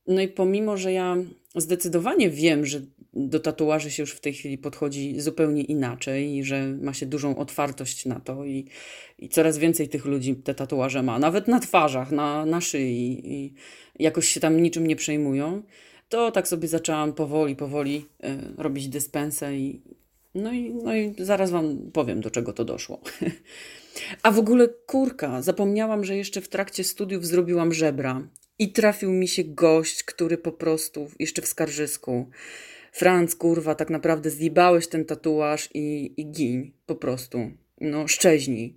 No 0.07 0.21
i 0.21 0.27
pomimo, 0.27 0.77
że 0.77 0.93
ja 0.93 1.17
zdecydowanie 1.55 2.29
wiem, 2.29 2.65
że 2.65 2.81
do 3.13 3.39
tatuaży 3.39 3.91
się 3.91 4.03
już 4.03 4.11
w 4.11 4.19
tej 4.19 4.33
chwili 4.33 4.57
podchodzi 4.57 5.21
zupełnie 5.21 5.63
inaczej 5.63 6.35
i 6.35 6.43
że 6.43 6.67
ma 6.81 6.93
się 6.93 7.05
dużą 7.05 7.37
otwartość 7.37 8.05
na 8.05 8.19
to 8.19 8.45
i, 8.45 8.65
i 9.19 9.29
coraz 9.29 9.57
więcej 9.57 9.89
tych 9.89 10.05
ludzi 10.05 10.35
te 10.35 10.55
tatuaże 10.55 11.03
ma, 11.03 11.19
nawet 11.19 11.47
na 11.47 11.59
twarzach, 11.59 12.11
na, 12.11 12.45
na 12.45 12.61
szyi 12.61 13.33
i 13.33 13.53
jakoś 13.99 14.27
się 14.27 14.39
tam 14.39 14.61
niczym 14.61 14.87
nie 14.87 14.95
przejmują, 14.95 15.63
to 16.09 16.31
tak 16.31 16.47
sobie 16.47 16.67
zaczęłam 16.67 17.13
powoli, 17.13 17.55
powoli 17.55 18.05
y, 18.23 18.27
robić 18.57 18.87
dyspensę 18.87 19.55
i 19.55 19.81
no, 20.35 20.53
i 20.53 20.73
no 20.83 20.95
i 20.95 21.15
zaraz 21.19 21.51
Wam 21.51 21.91
powiem, 21.93 22.21
do 22.21 22.31
czego 22.31 22.53
to 22.53 22.65
doszło. 22.65 23.01
A 24.23 24.31
w 24.31 24.39
ogóle 24.39 24.67
kurka, 24.67 25.41
zapomniałam, 25.41 26.05
że 26.05 26.17
jeszcze 26.17 26.41
w 26.41 26.49
trakcie 26.49 26.83
studiów 26.83 27.25
zrobiłam 27.25 27.73
żebra 27.73 28.27
i 28.59 28.71
trafił 28.71 29.11
mi 29.11 29.27
się 29.27 29.43
gość, 29.43 30.03
który 30.03 30.37
po 30.37 30.51
prostu, 30.51 31.11
jeszcze 31.19 31.41
w 31.41 31.47
skarżysku, 31.47 32.29
Franc, 32.91 33.35
kurwa, 33.35 33.75
tak 33.75 33.89
naprawdę 33.89 34.29
zjebałeś 34.29 34.87
ten 34.87 35.05
tatuaż 35.05 35.69
i, 35.73 36.13
i 36.17 36.31
gin, 36.31 36.71
po 36.85 36.95
prostu. 36.95 37.51
No, 37.81 38.07
szczeźnij. 38.07 38.75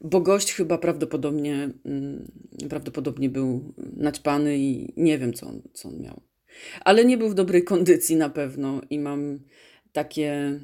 Bo 0.00 0.20
gość 0.20 0.52
chyba 0.52 0.78
prawdopodobnie, 0.78 1.70
mm, 1.84 2.30
prawdopodobnie 2.68 3.28
był 3.28 3.74
naćpany 3.96 4.58
i 4.58 4.92
nie 4.96 5.18
wiem, 5.18 5.32
co 5.32 5.46
on, 5.46 5.62
co 5.72 5.88
on 5.88 6.00
miał. 6.00 6.20
Ale 6.80 7.04
nie 7.04 7.18
był 7.18 7.28
w 7.28 7.34
dobrej 7.34 7.64
kondycji 7.64 8.16
na 8.16 8.30
pewno 8.30 8.80
i 8.90 8.98
mam 8.98 9.40
takie 9.92 10.60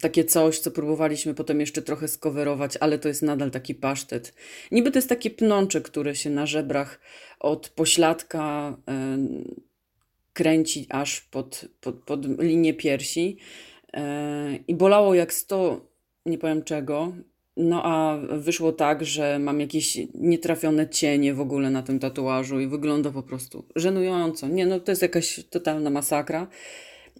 takie 0.00 0.24
coś, 0.24 0.58
co 0.58 0.70
próbowaliśmy 0.70 1.34
potem 1.34 1.60
jeszcze 1.60 1.82
trochę 1.82 2.08
skowerować, 2.08 2.76
ale 2.80 2.98
to 2.98 3.08
jest 3.08 3.22
nadal 3.22 3.50
taki 3.50 3.74
pasztet. 3.74 4.34
Niby 4.70 4.90
to 4.90 4.98
jest 4.98 5.08
takie 5.08 5.30
pnącze, 5.30 5.80
które 5.80 6.14
się 6.14 6.30
na 6.30 6.46
żebrach 6.46 7.00
od 7.40 7.68
pośladka 7.68 8.76
kręci 10.32 10.86
aż 10.90 11.20
pod, 11.20 11.64
pod, 11.80 11.94
pod 11.94 12.40
linię 12.40 12.74
piersi 12.74 13.36
e, 13.92 14.56
i 14.68 14.74
bolało 14.74 15.14
jak 15.14 15.32
sto, 15.32 15.80
nie 16.26 16.38
powiem 16.38 16.64
czego. 16.64 17.12
No 17.56 17.82
a 17.84 18.18
wyszło 18.38 18.72
tak, 18.72 19.04
że 19.04 19.38
mam 19.38 19.60
jakieś 19.60 19.98
nietrafione 20.14 20.88
cienie 20.88 21.34
w 21.34 21.40
ogóle 21.40 21.70
na 21.70 21.82
tym 21.82 21.98
tatuażu 21.98 22.60
i 22.60 22.66
wygląda 22.66 23.10
po 23.10 23.22
prostu 23.22 23.64
żenująco. 23.76 24.48
Nie, 24.48 24.66
no 24.66 24.80
to 24.80 24.92
jest 24.92 25.02
jakaś 25.02 25.40
totalna 25.50 25.90
masakra. 25.90 26.48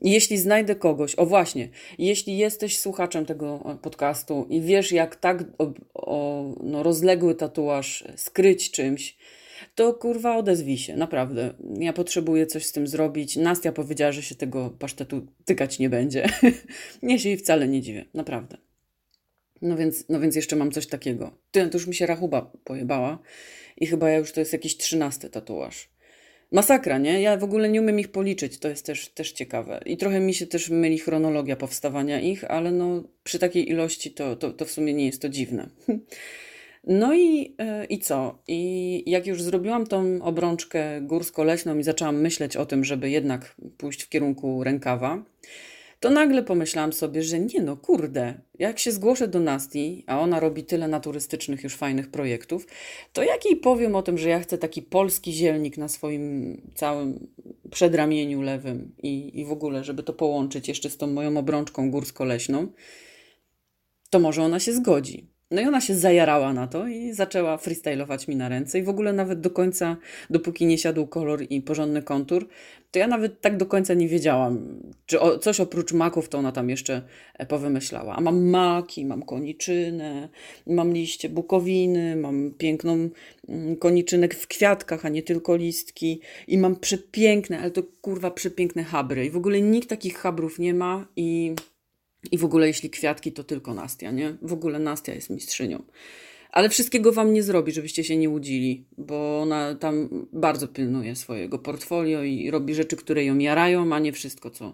Jeśli 0.03 0.39
znajdę 0.39 0.75
kogoś, 0.75 1.15
o 1.15 1.27
właśnie, 1.27 1.69
jeśli 1.99 2.39
jesteś 2.39 2.79
słuchaczem 2.79 3.27
tego 3.27 3.79
podcastu 3.83 4.47
i 4.51 4.61
wiesz, 4.61 4.93
jak 4.93 5.17
tak 5.17 5.45
o, 5.59 5.73
o, 5.95 6.45
no, 6.63 6.83
rozległy 6.83 7.35
tatuaż 7.35 8.05
skryć 8.17 8.71
czymś, 8.71 9.17
to 9.75 9.95
kurwa 9.95 10.37
odezwij 10.37 10.79
się, 10.79 10.97
naprawdę. 10.97 11.55
Ja 11.79 11.93
potrzebuję 11.93 12.47
coś 12.47 12.67
z 12.67 12.73
tym 12.73 12.87
zrobić. 12.87 13.37
Nastia 13.37 13.73
powiedziała, 13.73 14.13
że 14.13 14.23
się 14.23 14.35
tego 14.35 14.71
pasztetu 14.71 15.27
tykać 15.45 15.79
nie 15.79 15.91
będzie. 15.91 16.27
nie 17.03 17.19
się 17.19 17.29
jej 17.29 17.39
wcale 17.39 17.69
nie 17.69 17.83
dziwię, 17.83 18.05
naprawdę. 18.15 18.57
No 19.63 19.77
więc, 19.77 20.09
no 20.09 20.21
więc 20.21 20.37
jeszcze 20.37 20.57
mam 20.57 20.71
coś 20.71 20.87
takiego. 20.87 21.37
Ty, 21.51 21.69
to 21.69 21.79
już 21.79 21.87
mi 21.87 21.95
się 21.95 22.07
rachuba 22.07 22.53
pojebała 22.65 23.19
i 23.77 23.87
chyba 23.87 24.11
ja 24.11 24.19
już 24.19 24.33
to 24.33 24.41
jest 24.41 24.53
jakiś 24.53 24.77
trzynasty 24.77 25.31
tatuaż. 25.31 25.93
Masakra, 26.53 26.99
nie? 26.99 27.23
Ja 27.23 27.37
w 27.37 27.45
ogóle 27.45 27.69
nie 27.69 27.81
umiem 27.81 28.01
ich 28.01 28.09
policzyć, 28.09 28.59
to 28.59 28.69
jest 28.69 28.87
też, 28.87 29.09
też 29.09 29.33
ciekawe. 29.33 29.83
I 29.87 29.97
trochę 29.97 30.21
mi 30.21 30.35
się 30.35 30.47
też 30.47 30.71
myli 30.71 30.99
chronologia 30.99 31.57
powstawania 31.57 32.21
ich, 32.21 32.45
ale 32.45 32.71
no 32.71 33.03
przy 33.25 33.39
takiej 33.39 33.71
ilości 33.71 34.11
to, 34.11 34.37
to, 34.37 34.53
to 34.53 34.65
w 34.65 34.71
sumie 34.71 34.95
nie 34.95 35.07
jest 35.07 35.23
to 35.23 35.29
dziwne. 35.29 35.69
No 36.85 37.15
i, 37.15 37.55
e, 37.59 37.85
i 37.85 37.99
co? 37.99 38.39
I 38.49 39.03
jak 39.11 39.27
już 39.27 39.43
zrobiłam 39.43 39.87
tą 39.87 40.23
obrączkę 40.23 41.01
górsko-leśną 41.01 41.79
i 41.79 41.83
zaczęłam 41.83 42.21
myśleć 42.21 42.57
o 42.57 42.67
tym, 42.67 42.85
żeby 42.85 43.11
jednak 43.11 43.57
pójść 43.79 44.03
w 44.03 44.09
kierunku 44.09 44.65
rękawa, 44.65 45.25
to 46.01 46.11
nagle 46.11 46.43
pomyślałam 46.43 46.93
sobie, 46.93 47.23
że 47.23 47.41
nie 47.41 47.63
no, 47.63 47.77
kurde, 47.77 48.35
jak 48.59 48.79
się 48.79 48.93
zgłoszę 48.93 49.29
do 49.29 49.41
Nasti, 49.41 50.05
a 50.07 50.21
ona 50.21 50.41
robi 50.41 50.65
tyle 50.65 50.89
naturystycznych 50.89 51.65
już 51.65 51.75
fajnych 51.75 52.11
projektów, 52.11 52.67
to 53.13 53.23
jak 53.23 53.45
jej 53.45 53.57
powiem 53.57 53.95
o 53.97 54.03
tym, 54.03 54.19
że 54.19 54.29
ja 54.29 54.41
chcę 54.41 54.59
taki 54.59 54.83
polski 54.83 55.33
zielnik 55.33 55.79
na 55.79 55.89
swoim 55.89 56.57
całym 56.75 57.27
przedramieniu 57.71 58.43
lewym 58.43 58.95
i, 59.03 59.41
i 59.41 59.45
w 59.45 59.53
ogóle, 59.53 59.85
żeby 59.85 60.03
to 60.03 60.13
połączyć 60.13 60.69
jeszcze 60.69 60.91
z 60.91 60.97
tą 60.97 61.07
moją 61.07 61.37
obrączką 61.37 61.91
górsko-leśną, 61.91 62.67
to 64.11 64.21
może 64.21 64.43
ona 64.43 64.61
się 64.61 64.73
zgodzi. 64.73 65.32
No 65.53 65.61
i 65.61 65.65
ona 65.65 65.81
się 65.81 65.95
zajarała 65.95 66.53
na 66.53 66.67
to 66.67 66.89
i 66.89 67.13
zaczęła 67.13 67.57
freestylować 67.57 68.29
mi 68.29 68.37
na 68.37 68.49
ręce 68.49 68.79
i 68.79 68.83
w 68.83 68.89
ogóle 68.89 69.13
nawet 69.13 69.41
do 69.41 69.51
końca, 69.51 69.97
dopóki 70.31 70.67
nie 70.67 70.79
siadł 70.79 71.07
kolor 71.07 71.43
i 71.51 71.61
porządny 71.61 72.03
kontur, 72.03 72.49
to 72.91 72.99
ja 72.99 73.07
nawet 73.07 73.41
tak 73.41 73.57
do 73.57 73.67
końca 73.67 73.95
nie 73.95 74.09
wiedziałam, 74.09 74.81
czy 75.07 75.21
o, 75.21 75.39
coś 75.39 75.61
oprócz 75.61 75.93
maków 75.93 76.29
to 76.29 76.39
ona 76.39 76.53
tam 76.53 76.71
jeszcze 76.71 77.03
e, 77.39 77.47
powymyślała. 77.47 78.17
A 78.17 78.21
mam 78.21 78.45
maki, 78.45 79.05
mam 79.05 79.23
koniczynę, 79.23 80.29
mam 80.67 80.93
liście 80.93 81.29
bukowiny, 81.29 82.17
mam 82.17 82.51
piękną 82.59 83.09
mm, 83.49 83.77
koniczynek 83.77 84.35
w 84.35 84.47
kwiatkach, 84.47 85.07
a 85.07 85.09
nie 85.09 85.23
tylko 85.23 85.57
listki 85.57 86.21
i 86.49 86.59
mam 86.59 86.77
przepiękne, 86.77 87.61
ale 87.61 87.71
to 87.71 87.83
kurwa 88.01 88.31
przepiękne 88.31 88.85
habry 88.85 89.27
i 89.27 89.31
w 89.31 89.37
ogóle 89.37 89.63
nikt 89.63 89.89
takich 89.89 90.19
habrów 90.19 90.59
nie 90.59 90.75
ma 90.75 91.07
i 91.17 91.55
i 92.31 92.39
w 92.39 92.45
ogóle 92.45 92.67
jeśli 92.67 92.91
kwiatki, 92.91 93.33
to 93.33 93.45
tylko 93.45 93.75
Nastia, 93.75 94.11
nie? 94.11 94.37
W 94.43 94.53
ogóle 94.53 94.79
Nastia 94.79 95.15
jest 95.15 95.31
mistrzynią. 95.31 95.83
Ale 96.51 96.69
wszystkiego 96.69 97.13
wam 97.13 97.33
nie 97.33 97.43
zrobi, 97.43 97.73
żebyście 97.73 98.05
się 98.05 98.17
nie 98.17 98.29
łudzili, 98.29 98.85
bo 98.99 99.41
ona 99.41 99.75
tam 99.75 100.27
bardzo 100.33 100.69
pilnuje 100.69 101.17
swojego 101.17 101.59
portfolio 101.59 102.23
i 102.23 102.51
robi 102.51 102.75
rzeczy, 102.75 102.97
które 102.97 103.25
ją 103.25 103.39
jarają, 103.39 103.95
a 103.95 103.99
nie 103.99 104.13
wszystko, 104.13 104.51
co, 104.51 104.73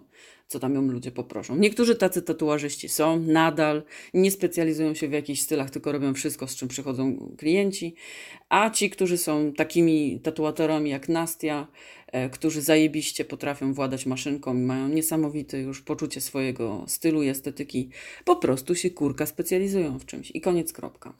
co 0.49 0.59
tam 0.59 0.75
ją 0.75 0.81
ludzie 0.81 1.11
poproszą. 1.11 1.55
Niektórzy 1.55 1.95
tacy 1.95 2.21
tatuażyści 2.21 2.89
są, 2.89 3.19
nadal 3.19 3.83
nie 4.13 4.31
specjalizują 4.31 4.93
się 4.93 5.07
w 5.07 5.11
jakichś 5.11 5.41
stylach, 5.41 5.69
tylko 5.69 5.91
robią 5.91 6.13
wszystko, 6.13 6.47
z 6.47 6.55
czym 6.55 6.67
przychodzą 6.67 7.33
klienci, 7.37 7.95
a 8.49 8.69
ci, 8.69 8.89
którzy 8.89 9.17
są 9.17 9.53
takimi 9.53 10.19
tatuatorami 10.23 10.89
jak 10.89 11.09
Nastia, 11.09 11.67
E, 12.11 12.29
którzy 12.29 12.61
zajebiście 12.61 13.25
potrafią 13.25 13.73
władać 13.73 14.05
maszynką 14.05 14.57
i 14.57 14.61
mają 14.61 14.87
niesamowite 14.87 15.59
już 15.59 15.81
poczucie 15.81 16.21
swojego 16.21 16.83
stylu 16.87 17.23
i 17.23 17.27
estetyki, 17.27 17.89
po 18.25 18.35
prostu 18.35 18.75
się 18.75 18.89
kurka 18.89 19.25
specjalizują 19.25 19.99
w 19.99 20.05
czymś 20.05 20.31
i 20.31 20.41
koniec 20.41 20.73
kropka. 20.73 21.13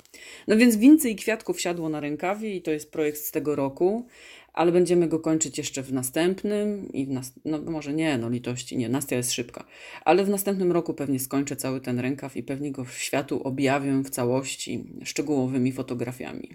No 0.48 0.58
więc 0.58 0.76
więcej 0.76 1.16
kwiatków 1.16 1.62
siadło 1.62 1.90
na 1.90 2.00
rękawie 2.00 2.56
i 2.56 2.62
to 2.62 2.72
jest 2.72 2.92
projekt 2.92 3.20
z 3.20 3.32
tego 3.32 3.56
roku, 3.56 4.08
ale 4.60 4.72
będziemy 4.72 5.08
go 5.08 5.20
kończyć 5.20 5.58
jeszcze 5.58 5.84
w 5.84 5.94
następnym 5.94 6.92
i 6.94 7.06
w 7.06 7.10
nas... 7.10 7.34
no 7.46 7.62
może 7.62 7.94
nie, 7.94 8.18
no 8.18 8.30
litości 8.30 8.78
nie, 8.78 8.90
Nastia 8.90 9.16
jest 9.16 9.32
szybka, 9.32 9.66
ale 10.06 10.24
w 10.24 10.30
następnym 10.30 10.72
roku 10.72 10.94
pewnie 10.94 11.20
skończę 11.20 11.56
cały 11.56 11.82
ten 11.82 12.00
rękaw 12.00 12.38
i 12.38 12.44
pewnie 12.44 12.72
go 12.72 12.86
w 12.86 12.98
światu 12.98 13.44
objawię 13.44 14.02
w 14.04 14.10
całości 14.10 14.84
szczegółowymi 15.04 15.72
fotografiami. 15.72 16.50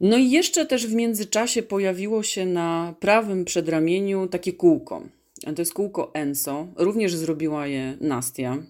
No 0.00 0.16
i 0.16 0.30
jeszcze 0.30 0.66
też 0.66 0.86
w 0.86 0.94
międzyczasie 0.94 1.62
pojawiło 1.62 2.22
się 2.22 2.46
na 2.46 2.94
prawym 3.00 3.44
przedramieniu 3.44 4.26
takie 4.26 4.52
kółko. 4.52 5.02
To 5.56 5.62
jest 5.62 5.74
kółko 5.74 6.10
Enso. 6.14 6.68
Również 6.76 7.14
zrobiła 7.14 7.66
je 7.66 7.96
Nastia. 8.00 8.62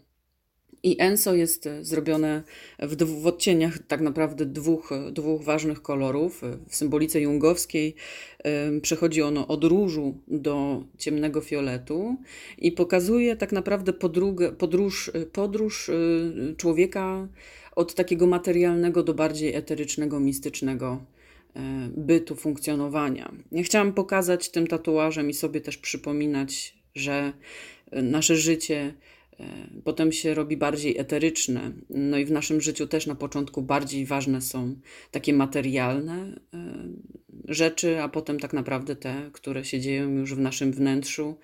I 0.83 0.97
Enso 0.99 1.35
jest 1.35 1.69
zrobione 1.81 2.43
w, 2.79 3.23
w 3.23 3.27
odcieniach 3.27 3.79
tak 3.89 4.01
naprawdę 4.01 4.47
dwóch, 4.47 4.91
dwóch 5.13 5.43
ważnych 5.43 5.83
kolorów. 5.83 6.43
W 6.69 6.77
symbolice 6.77 7.21
jungowskiej 7.21 7.95
przechodzi 8.83 9.23
ono 9.23 9.47
od 9.49 9.65
różu 9.65 10.19
do 10.29 10.85
ciemnego 10.99 11.41
fioletu 11.41 12.17
i 12.59 12.73
pokazuje 12.73 13.37
tak 13.37 13.53
naprawdę 13.53 13.93
podróg, 13.93 14.41
podróż, 14.59 15.11
podróż 15.33 15.91
człowieka 16.57 17.29
od 17.77 17.95
takiego 17.95 18.27
materialnego 18.27 19.03
do 19.03 19.15
bardziej 19.15 19.55
eterycznego, 19.55 20.21
mistycznego 20.21 21.01
E, 21.57 21.91
bytu, 21.97 22.37
funkcjonowania. 22.37 23.33
Ja 23.53 23.63
chciałam 23.63 23.93
pokazać 23.93 24.49
tym 24.49 24.67
tatuażem 24.67 25.31
i 25.31 25.35
sobie 25.35 25.61
też 25.61 25.77
przypominać, 25.77 26.75
że 26.95 27.33
e, 27.91 28.03
nasze 28.03 28.37
życie 28.37 28.77
e, 28.77 28.95
potem 29.85 30.13
się 30.13 30.35
robi 30.35 30.57
bardziej 30.57 30.99
eteryczne. 30.99 31.73
No 31.91 32.19
i 32.19 32.25
w 32.25 32.31
naszym 32.31 32.61
życiu 32.61 32.87
też 32.87 33.07
na 33.07 33.15
początku 33.15 33.63
bardziej 33.63 34.07
ważne 34.07 34.41
są 34.41 34.75
takie 35.11 35.33
materialne 35.33 36.41
rzeczy, 37.49 38.03
a 38.03 38.09
potem 38.09 38.41
tak 38.41 38.53
naprawdę 38.53 38.97
te, 38.97 39.31
które 39.33 39.65
się 39.65 39.81
dzieją 39.81 40.11
już 40.11 40.35
w 40.35 40.39
naszym 40.39 40.73
wnętrzu, 40.73 41.39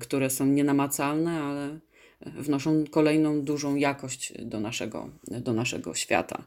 które 0.00 0.30
są 0.30 0.46
nienamacalne, 0.46 1.40
ale 1.40 1.78
wnoszą 2.26 2.84
kolejną 2.90 3.42
dużą 3.42 3.74
jakość 3.74 4.32
do 4.38 4.60
naszego, 4.60 5.08
do 5.40 5.52
naszego 5.52 5.94
świata. 5.94 6.44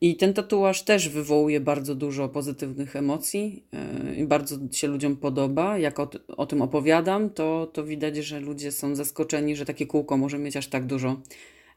I 0.00 0.16
ten 0.16 0.34
tatuaż 0.34 0.82
też 0.82 1.08
wywołuje 1.08 1.60
bardzo 1.60 1.94
dużo 1.94 2.28
pozytywnych 2.28 2.96
emocji 2.96 3.64
e, 3.72 4.14
i 4.14 4.24
bardzo 4.24 4.56
się 4.72 4.88
ludziom 4.88 5.16
podoba. 5.16 5.78
Jak 5.78 6.00
o, 6.00 6.10
o 6.28 6.46
tym 6.46 6.62
opowiadam, 6.62 7.30
to, 7.30 7.70
to 7.72 7.84
widać, 7.84 8.16
że 8.16 8.40
ludzie 8.40 8.72
są 8.72 8.94
zaskoczeni, 8.94 9.56
że 9.56 9.64
takie 9.64 9.86
kółko 9.86 10.16
może 10.16 10.38
mieć 10.38 10.56
aż 10.56 10.68
tak 10.68 10.86
dużo 10.86 11.20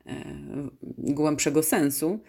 e, 0.06 0.14
głębszego 0.98 1.64
sensu. 1.64 2.20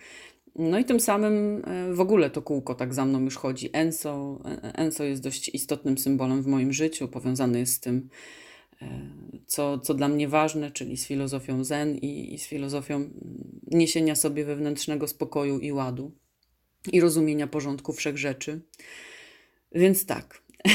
No 0.56 0.78
i 0.78 0.84
tym 0.84 1.00
samym 1.00 1.62
e, 1.64 1.94
w 1.94 2.00
ogóle 2.00 2.30
to 2.30 2.42
kółko 2.42 2.74
tak 2.74 2.94
za 2.94 3.04
mną 3.04 3.20
już 3.20 3.36
chodzi. 3.36 3.70
Enso, 3.72 4.40
Enso 4.62 5.04
jest 5.04 5.22
dość 5.22 5.48
istotnym 5.48 5.98
symbolem 5.98 6.42
w 6.42 6.46
moim 6.46 6.72
życiu, 6.72 7.08
powiązany 7.08 7.58
jest 7.58 7.74
z 7.74 7.80
tym, 7.80 8.08
co, 9.46 9.78
co 9.78 9.94
dla 9.94 10.08
mnie 10.08 10.28
ważne, 10.28 10.70
czyli 10.70 10.96
z 10.96 11.06
filozofią 11.06 11.64
zen 11.64 11.96
i, 11.96 12.34
i 12.34 12.38
z 12.38 12.46
filozofią 12.46 13.10
niesienia 13.66 14.14
sobie 14.14 14.44
wewnętrznego 14.44 15.08
spokoju 15.08 15.58
i 15.58 15.72
ładu 15.72 16.12
i 16.92 17.00
rozumienia 17.00 17.46
porządku 17.46 17.92
wszechrzeczy. 17.92 18.60
Więc 19.72 20.06
tak. 20.06 20.42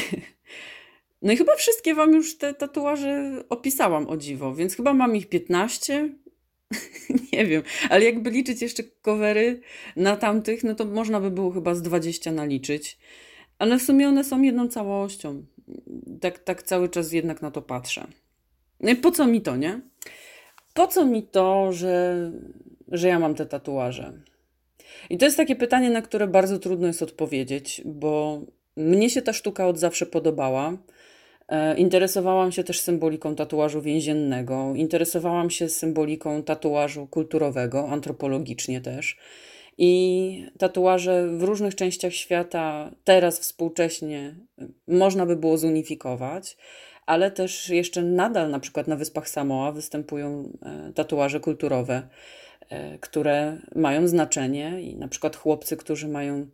No 1.21 1.31
i 1.31 1.37
chyba 1.37 1.55
wszystkie 1.55 1.95
Wam 1.95 2.13
już 2.13 2.37
te 2.37 2.53
tatuaże 2.53 3.43
opisałam 3.49 4.07
o 4.07 4.17
dziwo, 4.17 4.55
więc 4.55 4.75
chyba 4.75 4.93
mam 4.93 5.15
ich 5.15 5.29
15. 5.29 6.09
Nie 7.33 7.45
wiem, 7.45 7.63
ale 7.89 8.05
jakby 8.05 8.29
liczyć 8.29 8.61
jeszcze 8.61 8.83
covery 9.01 9.61
na 9.95 10.17
tamtych, 10.17 10.63
no 10.63 10.75
to 10.75 10.85
można 10.85 11.19
by 11.19 11.31
było 11.31 11.51
chyba 11.51 11.75
z 11.75 11.81
20 11.81 12.31
naliczyć. 12.31 12.97
Ale 13.57 13.79
w 13.79 13.83
sumie 13.83 14.07
one 14.07 14.23
są 14.23 14.41
jedną 14.41 14.67
całością 14.67 15.45
tak, 16.21 16.39
tak 16.39 16.63
cały 16.63 16.89
czas 16.89 17.11
jednak 17.11 17.41
na 17.41 17.51
to 17.51 17.61
patrzę. 17.61 18.07
No 18.79 18.89
i 18.89 18.95
po 18.95 19.11
co 19.11 19.27
mi 19.27 19.41
to, 19.41 19.55
nie? 19.55 19.81
Po 20.73 20.87
co 20.87 21.05
mi 21.05 21.23
to, 21.23 21.73
że, 21.73 22.31
że 22.87 23.07
ja 23.07 23.19
mam 23.19 23.35
te 23.35 23.45
tatuaże? 23.45 24.13
I 25.09 25.17
to 25.17 25.25
jest 25.25 25.37
takie 25.37 25.55
pytanie, 25.55 25.89
na 25.89 26.01
które 26.01 26.27
bardzo 26.27 26.59
trudno 26.59 26.87
jest 26.87 27.01
odpowiedzieć, 27.01 27.81
bo 27.85 28.41
mnie 28.77 29.09
się 29.09 29.21
ta 29.21 29.33
sztuka 29.33 29.67
od 29.67 29.79
zawsze 29.79 30.05
podobała. 30.05 30.77
E, 31.47 31.77
interesowałam 31.77 32.51
się 32.51 32.63
też 32.63 32.81
symboliką 32.81 33.35
tatuażu 33.35 33.81
więziennego, 33.81 34.73
interesowałam 34.75 35.49
się 35.49 35.69
symboliką 35.69 36.43
tatuażu 36.43 37.07
kulturowego, 37.07 37.89
antropologicznie 37.89 38.81
też. 38.81 39.17
I 39.81 40.45
tatuaże 40.57 41.27
w 41.27 41.43
różnych 41.43 41.75
częściach 41.75 42.13
świata 42.13 42.91
teraz 43.03 43.39
współcześnie 43.39 44.35
można 44.87 45.25
by 45.25 45.35
było 45.35 45.57
zunifikować, 45.57 46.57
ale 47.05 47.31
też 47.31 47.69
jeszcze 47.69 48.03
nadal 48.03 48.49
na 48.51 48.59
przykład 48.59 48.87
na 48.87 48.95
Wyspach 48.95 49.29
Samoa 49.29 49.71
występują 49.71 50.51
e, 50.61 50.93
tatuaże 50.93 51.39
kulturowe, 51.39 52.07
e, 52.69 52.97
które 52.97 53.57
mają 53.75 54.07
znaczenie 54.07 54.81
i 54.81 54.95
na 54.95 55.07
przykład 55.07 55.35
chłopcy, 55.35 55.77
którzy 55.77 56.07
mają 56.07 56.47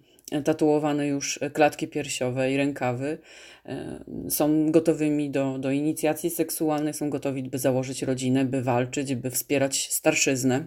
tatuowane 0.43 1.07
już 1.07 1.39
klatki 1.53 1.87
piersiowe 1.87 2.51
i 2.51 2.57
rękawy, 2.57 3.17
e, 3.65 4.03
są 4.29 4.71
gotowymi 4.71 5.29
do, 5.29 5.59
do 5.59 5.71
inicjacji 5.71 6.29
seksualnej, 6.29 6.93
są 6.93 7.09
gotowi, 7.09 7.43
by 7.43 7.57
założyć 7.57 8.01
rodzinę, 8.01 8.45
by 8.45 8.61
walczyć, 8.61 9.15
by 9.15 9.31
wspierać 9.31 9.93
starszyznę. 9.93 10.65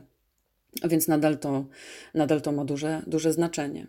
Więc 0.84 1.08
nadal 1.08 1.38
to, 1.38 1.64
nadal 2.14 2.42
to 2.42 2.52
ma 2.52 2.64
duże, 2.64 3.02
duże 3.06 3.32
znaczenie. 3.32 3.86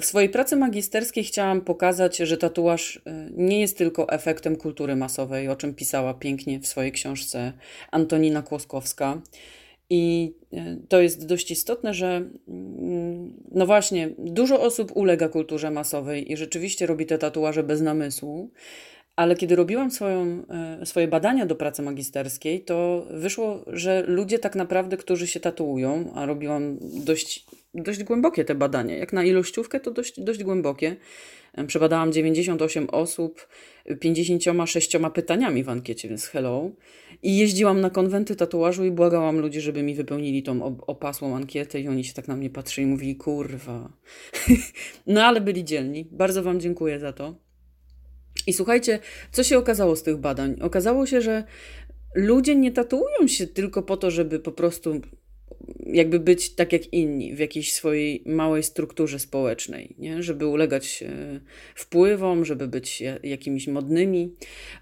W 0.00 0.04
swojej 0.04 0.28
pracy 0.28 0.56
magisterskiej 0.56 1.24
chciałam 1.24 1.60
pokazać, 1.60 2.16
że 2.16 2.36
tatuaż 2.36 3.02
e, 3.06 3.28
nie 3.36 3.60
jest 3.60 3.78
tylko 3.78 4.08
efektem 4.08 4.56
kultury 4.56 4.96
masowej, 4.96 5.48
o 5.48 5.56
czym 5.56 5.74
pisała 5.74 6.14
pięknie 6.14 6.60
w 6.60 6.66
swojej 6.66 6.92
książce 6.92 7.52
Antonina 7.90 8.42
Kłoskowska. 8.42 9.22
I 9.90 10.34
e, 10.52 10.76
to 10.88 11.00
jest 11.00 11.26
dość 11.26 11.50
istotne, 11.50 11.94
że 11.94 12.30
mm, 12.48 13.32
no 13.50 13.66
właśnie, 13.66 14.10
dużo 14.18 14.60
osób 14.62 14.96
ulega 14.96 15.28
kulturze 15.28 15.70
masowej 15.70 16.32
i 16.32 16.36
rzeczywiście 16.36 16.86
robi 16.86 17.06
te 17.06 17.18
tatuaże 17.18 17.62
bez 17.62 17.80
namysłu. 17.80 18.50
Ale 19.16 19.36
kiedy 19.36 19.56
robiłam 19.56 19.90
swoją, 19.90 20.46
e, 20.80 20.86
swoje 20.86 21.08
badania 21.08 21.46
do 21.46 21.54
pracy 21.54 21.82
magisterskiej, 21.82 22.64
to 22.64 23.06
wyszło, 23.10 23.64
że 23.66 24.04
ludzie 24.06 24.38
tak 24.38 24.54
naprawdę, 24.54 24.96
którzy 24.96 25.26
się 25.26 25.40
tatuują, 25.40 26.12
a 26.14 26.26
robiłam 26.26 26.78
dość, 26.80 27.46
dość 27.74 28.04
głębokie 28.04 28.44
te 28.44 28.54
badania, 28.54 28.96
jak 28.96 29.12
na 29.12 29.24
ilościówkę, 29.24 29.80
to 29.80 29.90
dość, 29.90 30.20
dość 30.20 30.44
głębokie. 30.44 30.96
E, 31.54 31.64
przebadałam 31.64 32.12
98 32.12 32.90
osób, 32.90 33.48
56 34.00 34.96
pytaniami 35.14 35.64
w 35.64 35.68
ankiecie, 35.68 36.08
więc 36.08 36.26
hello. 36.26 36.70
I 37.22 37.36
jeździłam 37.36 37.80
na 37.80 37.90
konwenty 37.90 38.36
tatuażu 38.36 38.84
i 38.84 38.90
błagałam 38.90 39.38
ludzi, 39.38 39.60
żeby 39.60 39.82
mi 39.82 39.94
wypełnili 39.94 40.42
tą 40.42 40.76
opasłą 40.86 41.36
ankietę 41.36 41.80
i 41.80 41.88
oni 41.88 42.04
się 42.04 42.14
tak 42.14 42.28
na 42.28 42.36
mnie 42.36 42.50
patrzyli 42.50 42.86
i 42.86 42.90
mówili, 42.90 43.16
kurwa. 43.16 43.92
no 45.06 45.24
ale 45.24 45.40
byli 45.40 45.64
dzielni. 45.64 46.06
Bardzo 46.10 46.42
Wam 46.42 46.60
dziękuję 46.60 47.00
za 47.00 47.12
to. 47.12 47.51
I 48.46 48.52
słuchajcie, 48.52 48.98
co 49.32 49.44
się 49.44 49.58
okazało 49.58 49.96
z 49.96 50.02
tych 50.02 50.16
badań? 50.16 50.56
Okazało 50.60 51.06
się, 51.06 51.20
że 51.20 51.44
ludzie 52.14 52.56
nie 52.56 52.72
tatuują 52.72 53.26
się 53.26 53.46
tylko 53.46 53.82
po 53.82 53.96
to, 53.96 54.10
żeby 54.10 54.40
po 54.40 54.52
prostu 54.52 55.00
jakby 55.86 56.20
być 56.20 56.54
tak 56.54 56.72
jak 56.72 56.92
inni 56.92 57.34
w 57.34 57.38
jakiejś 57.38 57.72
swojej 57.72 58.22
małej 58.26 58.62
strukturze 58.62 59.18
społecznej, 59.18 59.94
nie? 59.98 60.22
żeby 60.22 60.46
ulegać 60.46 61.02
e, 61.02 61.40
wpływom, 61.74 62.44
żeby 62.44 62.68
być 62.68 63.02
jakimiś 63.22 63.68
modnymi. 63.68 64.34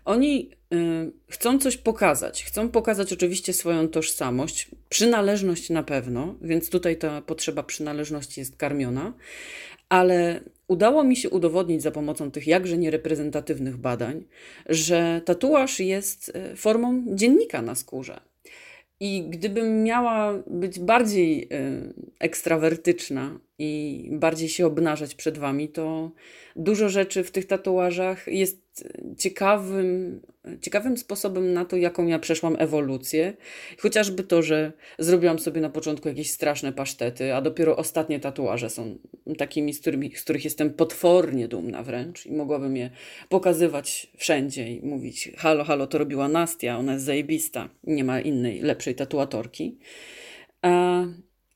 Oni 0.04 0.50
e, 0.72 1.10
chcą 1.28 1.58
coś 1.58 1.76
pokazać. 1.76 2.44
Chcą 2.44 2.68
pokazać 2.68 3.12
oczywiście 3.12 3.52
swoją 3.52 3.88
tożsamość, 3.88 4.68
przynależność 4.88 5.70
na 5.70 5.82
pewno, 5.82 6.38
więc 6.42 6.70
tutaj 6.70 6.96
ta 6.96 7.22
potrzeba 7.22 7.62
przynależności 7.62 8.40
jest 8.40 8.56
karmiona, 8.56 9.14
ale 9.88 10.40
udało 10.70 11.04
mi 11.04 11.16
się 11.16 11.30
udowodnić 11.30 11.82
za 11.82 11.90
pomocą 11.90 12.30
tych 12.30 12.46
jakże 12.46 12.78
niereprezentatywnych 12.78 13.76
badań, 13.76 14.24
że 14.68 15.20
tatuaż 15.24 15.80
jest 15.80 16.32
e, 16.34 16.56
formą 16.56 17.04
dziennika 17.08 17.62
na 17.62 17.74
skórze. 17.74 18.20
I 19.00 19.24
gdybym 19.28 19.82
miała 19.82 20.42
być 20.46 20.78
bardziej 20.78 21.42
y, 21.42 21.48
ekstrawertyczna 22.18 23.40
i 23.62 24.08
bardziej 24.12 24.48
się 24.48 24.66
obnażać 24.66 25.14
przed 25.14 25.38
wami, 25.38 25.68
to 25.68 26.10
dużo 26.56 26.88
rzeczy 26.88 27.24
w 27.24 27.30
tych 27.30 27.46
tatuażach 27.46 28.26
jest 28.26 28.88
ciekawym, 29.18 30.20
ciekawym 30.60 30.96
sposobem 30.96 31.52
na 31.52 31.64
to, 31.64 31.76
jaką 31.76 32.06
ja 32.06 32.18
przeszłam 32.18 32.56
ewolucję. 32.58 33.36
Chociażby 33.78 34.22
to, 34.22 34.42
że 34.42 34.72
zrobiłam 34.98 35.38
sobie 35.38 35.60
na 35.60 35.70
początku 35.70 36.08
jakieś 36.08 36.30
straszne 36.30 36.72
pasztety, 36.72 37.34
a 37.34 37.40
dopiero 37.40 37.76
ostatnie 37.76 38.20
tatuaże 38.20 38.70
są 38.70 38.98
takimi, 39.38 39.74
z, 39.74 39.80
którymi, 39.80 40.16
z 40.16 40.22
których 40.22 40.44
jestem 40.44 40.70
potwornie 40.70 41.48
dumna 41.48 41.82
wręcz 41.82 42.26
i 42.26 42.32
mogłabym 42.32 42.76
je 42.76 42.90
pokazywać 43.28 44.12
wszędzie 44.16 44.72
i 44.72 44.86
mówić: 44.86 45.30
Halo, 45.36 45.64
halo, 45.64 45.86
to 45.86 45.98
robiła 45.98 46.28
Nastia, 46.28 46.78
ona 46.78 46.92
jest 46.92 47.04
zajebista, 47.04 47.68
nie 47.84 48.04
ma 48.04 48.20
innej, 48.20 48.60
lepszej 48.60 48.94
tatuatorki. 48.94 49.78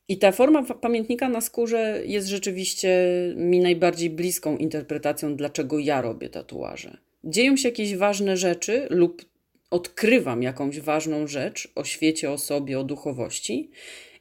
I 0.09 0.19
ta 0.19 0.33
forma 0.33 0.63
pamiętnika 0.63 1.29
na 1.29 1.41
skórze 1.41 2.03
jest 2.07 2.29
rzeczywiście 2.29 3.09
mi 3.37 3.61
najbardziej 3.61 4.11
bliską 4.11 4.57
interpretacją, 4.57 5.37
dlaczego 5.37 5.79
ja 5.79 6.01
robię 6.01 6.29
tatuaże. 6.29 6.97
Dzieją 7.25 7.57
się 7.57 7.69
jakieś 7.69 7.97
ważne 7.97 8.37
rzeczy 8.37 8.87
lub 8.91 9.25
odkrywam 9.71 10.43
jakąś 10.43 10.81
ważną 10.81 11.27
rzecz 11.27 11.73
o 11.75 11.85
świecie, 11.85 12.31
o 12.31 12.39
sobie, 12.39 12.79
o 12.79 12.85
duchowości 12.85 13.71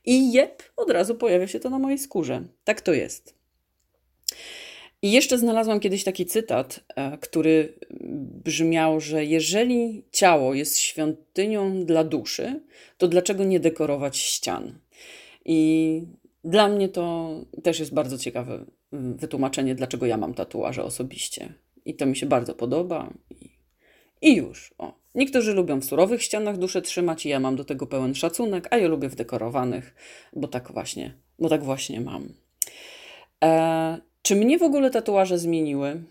i 0.06 0.32
jep, 0.32 0.64
od 0.76 0.90
razu 0.90 1.16
pojawia 1.16 1.48
się 1.48 1.60
to 1.60 1.70
na 1.70 1.80
mojej 1.80 1.98
skórze. 1.98 2.44
Tak 2.64 2.82
to 2.82 2.94
jest. 2.94 3.36
I 5.02 5.12
jeszcze 5.12 5.38
znalazłam 5.38 5.80
kiedyś 5.80 6.04
taki 6.04 6.26
cytat, 6.26 6.80
e, 6.96 7.18
który 7.18 7.74
brzmiał, 8.46 9.00
że 9.00 9.26
jeżeli 9.26 10.04
ciało 10.12 10.54
jest 10.54 10.78
świątynią 10.78 11.86
dla 11.86 12.04
duszy, 12.04 12.62
to 12.98 13.08
dlaczego 13.08 13.44
nie 13.44 13.60
dekorować 13.60 14.18
ścian? 14.18 14.80
I 15.46 16.02
dla 16.44 16.68
mnie 16.68 16.90
to 16.90 17.30
też 17.64 17.80
jest 17.80 17.94
bardzo 17.94 18.18
ciekawe 18.18 18.66
mm, 18.94 19.18
wytłumaczenie, 19.18 19.76
dlaczego 19.76 20.06
ja 20.06 20.18
mam 20.18 20.34
tatuaże 20.34 20.84
osobiście. 20.84 21.54
I 21.86 21.96
to 21.96 22.06
mi 22.06 22.16
się 22.16 22.26
bardzo 22.26 22.54
podoba. 22.56 23.14
I, 24.22 24.36
już. 24.36 24.74
O. 24.78 24.94
Niektórzy 25.16 25.54
lubią 25.54 25.80
w 25.80 25.86
surowych 25.86 26.24
ścianach 26.24 26.58
duszę 26.58 26.82
trzymać 26.82 27.26
i 27.26 27.30
ja 27.30 27.40
mam 27.40 27.56
do 27.56 27.66
tego 27.66 27.88
pełen 27.88 28.16
szacunek, 28.16 28.68
a 28.72 28.78
ja 28.78 28.88
lubię 28.88 29.10
w 29.10 29.16
dekorowanych, 29.16 29.96
bo 30.34 30.48
tak 30.48 30.72
właśnie, 30.72 31.14
bo 31.40 31.50
tak 31.50 31.64
właśnie 31.64 32.02
mam. 32.02 32.34
E, 33.44 33.98
czy 34.22 34.36
mnie 34.36 34.58
w 34.58 34.64
ogóle 34.64 34.90
tatuaże 34.92 35.38
zmieniły? 35.38 36.04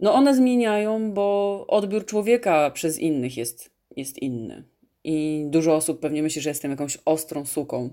No 0.00 0.14
one 0.14 0.36
zmieniają, 0.36 1.12
bo 1.12 1.64
odbiór 1.68 2.04
człowieka 2.04 2.70
przez 2.70 2.98
innych 2.98 3.36
jest, 3.36 3.70
jest 3.96 4.18
inny. 4.18 4.64
I 5.04 5.44
dużo 5.50 5.74
osób 5.74 6.00
pewnie 6.00 6.22
myśli, 6.22 6.42
że 6.42 6.50
jestem 6.50 6.70
jakąś 6.70 6.98
ostrą 7.04 7.46
suką, 7.46 7.90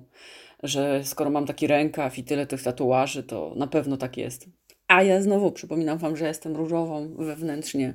że 0.64 1.02
skoro 1.04 1.30
mam 1.30 1.46
taki 1.46 1.68
rękaw 1.68 2.18
i 2.18 2.24
tyle 2.24 2.48
tych 2.48 2.64
tatuaży, 2.64 3.24
to 3.24 3.54
na 3.56 3.68
pewno 3.68 3.98
tak 3.98 4.18
jest. 4.18 4.46
A 4.88 5.04
ja 5.04 5.22
znowu 5.22 5.52
przypominam 5.52 5.98
Wam, 5.98 6.18
że 6.18 6.28
jestem 6.28 6.56
różową 6.56 7.16
wewnętrznie, 7.18 7.94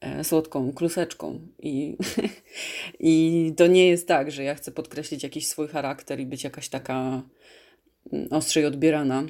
e, 0.00 0.24
słodką 0.24 0.72
kluseczką. 0.72 1.40
I, 1.58 1.96
I 3.00 3.52
to 3.56 3.66
nie 3.66 3.88
jest 3.88 4.08
tak, 4.08 4.30
że 4.30 4.44
ja 4.44 4.54
chcę 4.54 4.72
podkreślić 4.72 5.22
jakiś 5.22 5.46
swój 5.46 5.68
charakter 5.68 6.20
i 6.20 6.26
być 6.26 6.44
jakaś 6.44 6.68
taka 6.68 7.22
mm, 8.12 8.28
ostrzej 8.30 8.66
odbierana. 8.66 9.26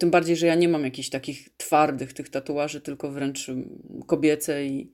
Tym 0.00 0.10
bardziej, 0.10 0.36
że 0.36 0.46
ja 0.46 0.54
nie 0.54 0.68
mam 0.68 0.84
jakichś 0.84 1.08
takich 1.08 1.48
twardych 1.56 2.12
tych 2.12 2.28
tatuaży, 2.28 2.80
tylko 2.80 3.10
wręcz 3.10 3.50
kobiece 4.06 4.66
i, 4.66 4.92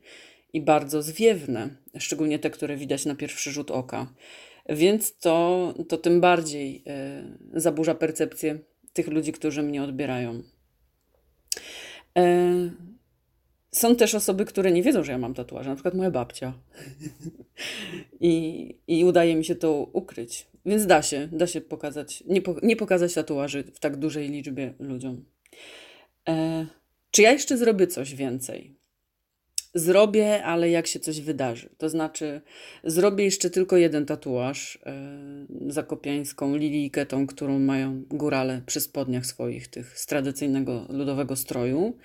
i 0.53 0.61
bardzo 0.61 1.03
zwiewne, 1.03 1.69
szczególnie 1.99 2.39
te, 2.39 2.51
które 2.51 2.77
widać 2.77 3.07
na 3.07 3.15
pierwszy 3.15 3.53
rzut 3.53 3.71
oka. 3.71 4.15
Więc 4.69 5.19
to, 5.19 5.75
to 5.89 5.99
tym 5.99 6.21
bardziej 6.21 6.85
y, 7.57 7.61
zaburza 7.61 7.95
percepcję 7.95 8.59
tych 8.93 9.09
ludzi, 9.09 9.33
którzy 9.33 9.63
mnie 9.63 9.83
odbierają. 9.83 10.43
Y, 12.19 12.73
są 13.71 13.97
też 13.97 14.15
osoby, 14.15 14.45
które 14.45 14.73
nie 14.73 14.83
wiedzą, 14.83 15.05
że 15.05 15.13
ja 15.13 15.19
mam 15.19 15.35
tatuaże, 15.35 15.71
na 15.71 15.77
przykład 15.77 15.95
moja 15.95 16.11
babcia. 16.11 16.53
I, 18.21 18.75
I 18.87 19.05
udaje 19.05 19.37
mi 19.37 19.45
się 19.45 19.55
to 19.55 19.73
ukryć. 19.93 20.47
Więc 20.67 20.87
da 20.87 21.03
się, 21.03 21.29
da 21.33 21.47
się 21.47 21.61
pokazać, 21.61 22.25
nie, 22.27 22.43
po, 22.43 22.57
nie 22.63 22.77
pokazać 22.77 23.15
tatuaży 23.15 23.65
w 23.75 23.81
tak 23.81 23.97
dużej 23.97 24.29
liczbie 24.29 24.75
ludziom. 24.79 25.25
E, 26.29 26.67
czy 27.11 27.23
ja 27.23 27.33
jeszcze 27.33 27.57
zrobię 27.57 27.87
coś 27.87 28.15
więcej? 28.15 28.78
Zrobię, 29.79 30.45
ale 30.45 30.71
jak 30.71 30.87
się 30.87 31.01
coś 31.01 31.21
wydarzy. 31.21 31.69
To 31.79 31.88
znaczy, 31.88 32.41
zrobię 32.85 33.25
jeszcze 33.25 33.51
tylko 33.51 33.77
jeden 33.77 34.07
tatuaż 34.07 34.79
yy, 35.61 35.73
zakopiańską 35.73 36.57
lilijkę, 36.57 37.07
tą, 37.07 37.27
którą 37.27 37.59
mają 37.59 38.03
górale 38.11 38.62
przy 38.67 38.81
spodniach 38.81 39.27
swoich, 39.27 39.69
tych 39.69 39.99
z 39.99 40.07
tradycyjnego 40.07 40.87
ludowego 40.88 41.37
stroju, 41.37 41.97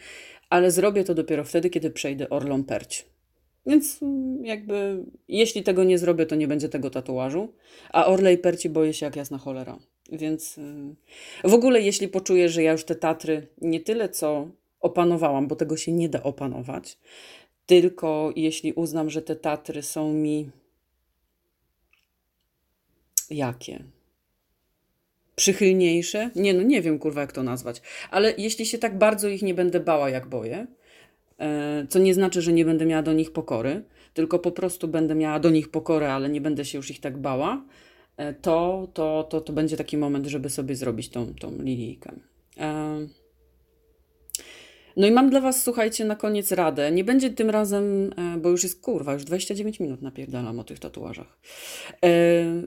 ale 0.49 0.71
zrobię 0.71 1.03
to 1.03 1.13
dopiero 1.13 1.43
wtedy, 1.43 1.69
kiedy 1.69 1.89
przejdę 1.89 2.29
orlą 2.29 2.63
perć. 2.63 3.05
Więc 3.65 4.01
mm, 4.01 4.45
jakby, 4.45 5.05
jeśli 5.27 5.63
tego 5.63 5.83
nie 5.83 5.97
zrobię, 5.97 6.25
to 6.25 6.35
nie 6.35 6.47
będzie 6.47 6.69
tego 6.69 6.89
tatuażu, 6.89 7.53
a 7.91 8.05
orlej 8.05 8.37
perci 8.37 8.69
boję 8.69 8.93
się 8.93 9.05
jak 9.05 9.15
jasna 9.15 9.37
cholera. 9.37 9.77
Więc 10.11 10.57
yy, 10.57 11.49
w 11.49 11.53
ogóle, 11.53 11.81
jeśli 11.81 12.07
poczuję, 12.07 12.49
że 12.49 12.63
ja 12.63 12.71
już 12.71 12.83
te 12.83 12.95
Tatry 12.95 13.47
nie 13.61 13.79
tyle 13.79 14.09
co 14.09 14.47
opanowałam, 14.83 15.47
bo 15.47 15.55
tego 15.55 15.77
się 15.77 15.91
nie 15.91 16.09
da 16.09 16.23
opanować, 16.23 16.97
tylko 17.65 18.33
jeśli 18.35 18.73
uznam, 18.73 19.09
że 19.09 19.21
te 19.21 19.35
Tatry 19.35 19.83
są 19.83 20.13
mi 20.13 20.49
jakie? 23.29 23.83
Przychylniejsze? 25.35 26.29
Nie, 26.35 26.53
no 26.53 26.63
nie 26.63 26.81
wiem, 26.81 26.99
kurwa, 26.99 27.21
jak 27.21 27.31
to 27.31 27.43
nazwać. 27.43 27.81
Ale 28.11 28.33
jeśli 28.37 28.65
się 28.65 28.77
tak 28.77 28.97
bardzo 28.97 29.27
ich 29.27 29.41
nie 29.41 29.53
będę 29.53 29.79
bała, 29.79 30.09
jak 30.09 30.27
boję, 30.27 30.67
e, 31.39 31.87
co 31.89 31.99
nie 31.99 32.13
znaczy, 32.13 32.41
że 32.41 32.53
nie 32.53 32.65
będę 32.65 32.85
miała 32.85 33.03
do 33.03 33.13
nich 33.13 33.31
pokory, 33.33 33.83
tylko 34.13 34.39
po 34.39 34.51
prostu 34.51 34.87
będę 34.87 35.15
miała 35.15 35.39
do 35.39 35.49
nich 35.49 35.69
pokorę, 35.71 36.13
ale 36.13 36.29
nie 36.29 36.41
będę 36.41 36.65
się 36.65 36.77
już 36.77 36.91
ich 36.91 36.99
tak 36.99 37.17
bała, 37.17 37.65
e, 38.17 38.33
to, 38.33 38.87
to, 38.93 39.27
to, 39.29 39.41
to 39.41 39.53
będzie 39.53 39.77
taki 39.77 39.97
moment, 39.97 40.27
żeby 40.27 40.49
sobie 40.49 40.75
zrobić 40.75 41.09
tą, 41.09 41.33
tą 41.33 41.61
lilijkę. 41.61 42.11
No 44.97 45.07
i 45.07 45.11
mam 45.11 45.29
dla 45.29 45.41
Was, 45.41 45.63
słuchajcie, 45.63 46.05
na 46.05 46.15
koniec 46.15 46.51
radę. 46.51 46.91
Nie 46.91 47.03
będzie 47.03 47.29
tym 47.29 47.49
razem, 47.49 48.13
e, 48.17 48.37
bo 48.37 48.49
już 48.49 48.63
jest 48.63 48.81
kurwa, 48.81 49.13
już 49.13 49.23
29 49.23 49.79
minut 49.79 50.01
napierdalam 50.01 50.59
o 50.59 50.63
tych 50.63 50.79
tatuażach. 50.79 51.39
E, 52.03 52.09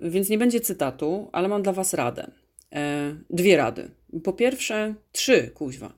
więc 0.02 0.28
nie 0.28 0.38
będzie 0.38 0.60
cytatu, 0.60 1.28
ale 1.32 1.48
mam 1.48 1.62
dla 1.62 1.72
Was 1.72 1.94
radę. 1.94 2.30
E, 2.72 3.14
dwie 3.30 3.56
rady. 3.56 3.90
Po 4.24 4.32
pierwsze, 4.32 4.94
trzy, 5.12 5.50
kuźwa. 5.54 5.92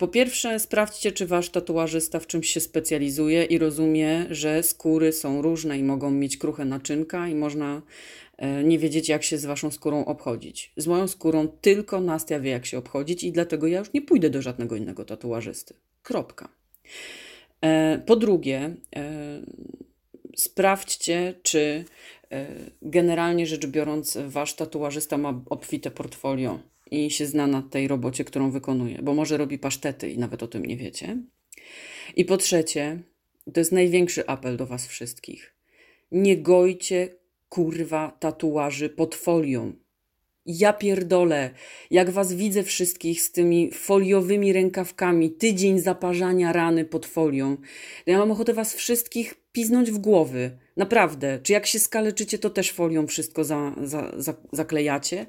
Po 0.00 0.08
pierwsze, 0.08 0.58
sprawdźcie, 0.58 1.12
czy 1.12 1.26
wasz 1.26 1.50
tatuażysta 1.50 2.20
w 2.20 2.26
czymś 2.26 2.48
się 2.50 2.60
specjalizuje 2.60 3.44
i 3.44 3.58
rozumie, 3.58 4.26
że 4.30 4.62
skóry 4.62 5.12
są 5.12 5.42
różne 5.42 5.78
i 5.78 5.82
mogą 5.82 6.10
mieć 6.10 6.36
kruche 6.36 6.64
naczynka 6.64 7.28
i 7.28 7.34
można 7.34 7.82
e, 8.36 8.64
nie 8.64 8.78
wiedzieć, 8.78 9.08
jak 9.08 9.22
się 9.22 9.38
z 9.38 9.44
waszą 9.44 9.70
skórą 9.70 10.04
obchodzić. 10.04 10.72
Z 10.76 10.86
moją 10.86 11.08
skórą 11.08 11.48
tylko 11.48 12.00
Nastia 12.00 12.40
wie, 12.40 12.50
jak 12.50 12.66
się 12.66 12.78
obchodzić 12.78 13.24
i 13.24 13.32
dlatego 13.32 13.66
ja 13.66 13.78
już 13.78 13.92
nie 13.92 14.02
pójdę 14.02 14.30
do 14.30 14.42
żadnego 14.42 14.76
innego 14.76 15.04
tatuażysty. 15.04 15.74
Kropka. 16.02 16.48
E, 17.60 18.02
po 18.06 18.16
drugie, 18.16 18.74
e, 18.96 19.42
sprawdźcie, 20.36 21.34
czy 21.42 21.84
generalnie 22.82 23.46
rzecz 23.46 23.66
biorąc, 23.66 24.18
wasz 24.26 24.54
tatuażysta 24.54 25.18
ma 25.18 25.40
obfite 25.50 25.90
portfolio 25.90 26.58
i 26.90 27.10
się 27.10 27.26
zna 27.26 27.46
na 27.46 27.62
tej 27.62 27.88
robocie, 27.88 28.24
którą 28.24 28.50
wykonuje, 28.50 28.98
bo 29.02 29.14
może 29.14 29.36
robi 29.36 29.58
pasztety 29.58 30.10
i 30.10 30.18
nawet 30.18 30.42
o 30.42 30.48
tym 30.48 30.66
nie 30.66 30.76
wiecie. 30.76 31.16
I 32.16 32.24
po 32.24 32.36
trzecie, 32.36 33.02
to 33.52 33.60
jest 33.60 33.72
największy 33.72 34.26
apel 34.26 34.56
do 34.56 34.66
Was 34.66 34.86
wszystkich. 34.86 35.54
Nie 36.12 36.38
gojcie 36.38 37.08
kurwa 37.48 38.16
tatuaży 38.20 38.88
pod 38.88 39.14
folią. 39.14 39.72
Ja 40.46 40.72
pierdolę, 40.72 41.50
jak 41.90 42.10
was 42.10 42.34
widzę 42.34 42.62
wszystkich 42.62 43.22
z 43.22 43.32
tymi 43.32 43.70
foliowymi 43.72 44.52
rękawkami, 44.52 45.30
tydzień 45.30 45.78
zaparzania 45.78 46.52
rany 46.52 46.84
pod 46.84 47.06
folią. 47.06 47.56
Ja 48.06 48.18
mam 48.18 48.30
ochotę 48.30 48.54
was 48.54 48.74
wszystkich 48.74 49.34
piznąć 49.52 49.90
w 49.90 49.98
głowy. 49.98 50.58
Naprawdę. 50.76 51.38
Czy 51.42 51.52
jak 51.52 51.66
się 51.66 51.78
skaleczycie, 51.78 52.38
to 52.38 52.50
też 52.50 52.72
folią 52.72 53.06
wszystko 53.06 53.44
za, 53.44 53.74
za, 53.82 54.12
za, 54.16 54.34
zaklejacie? 54.52 55.26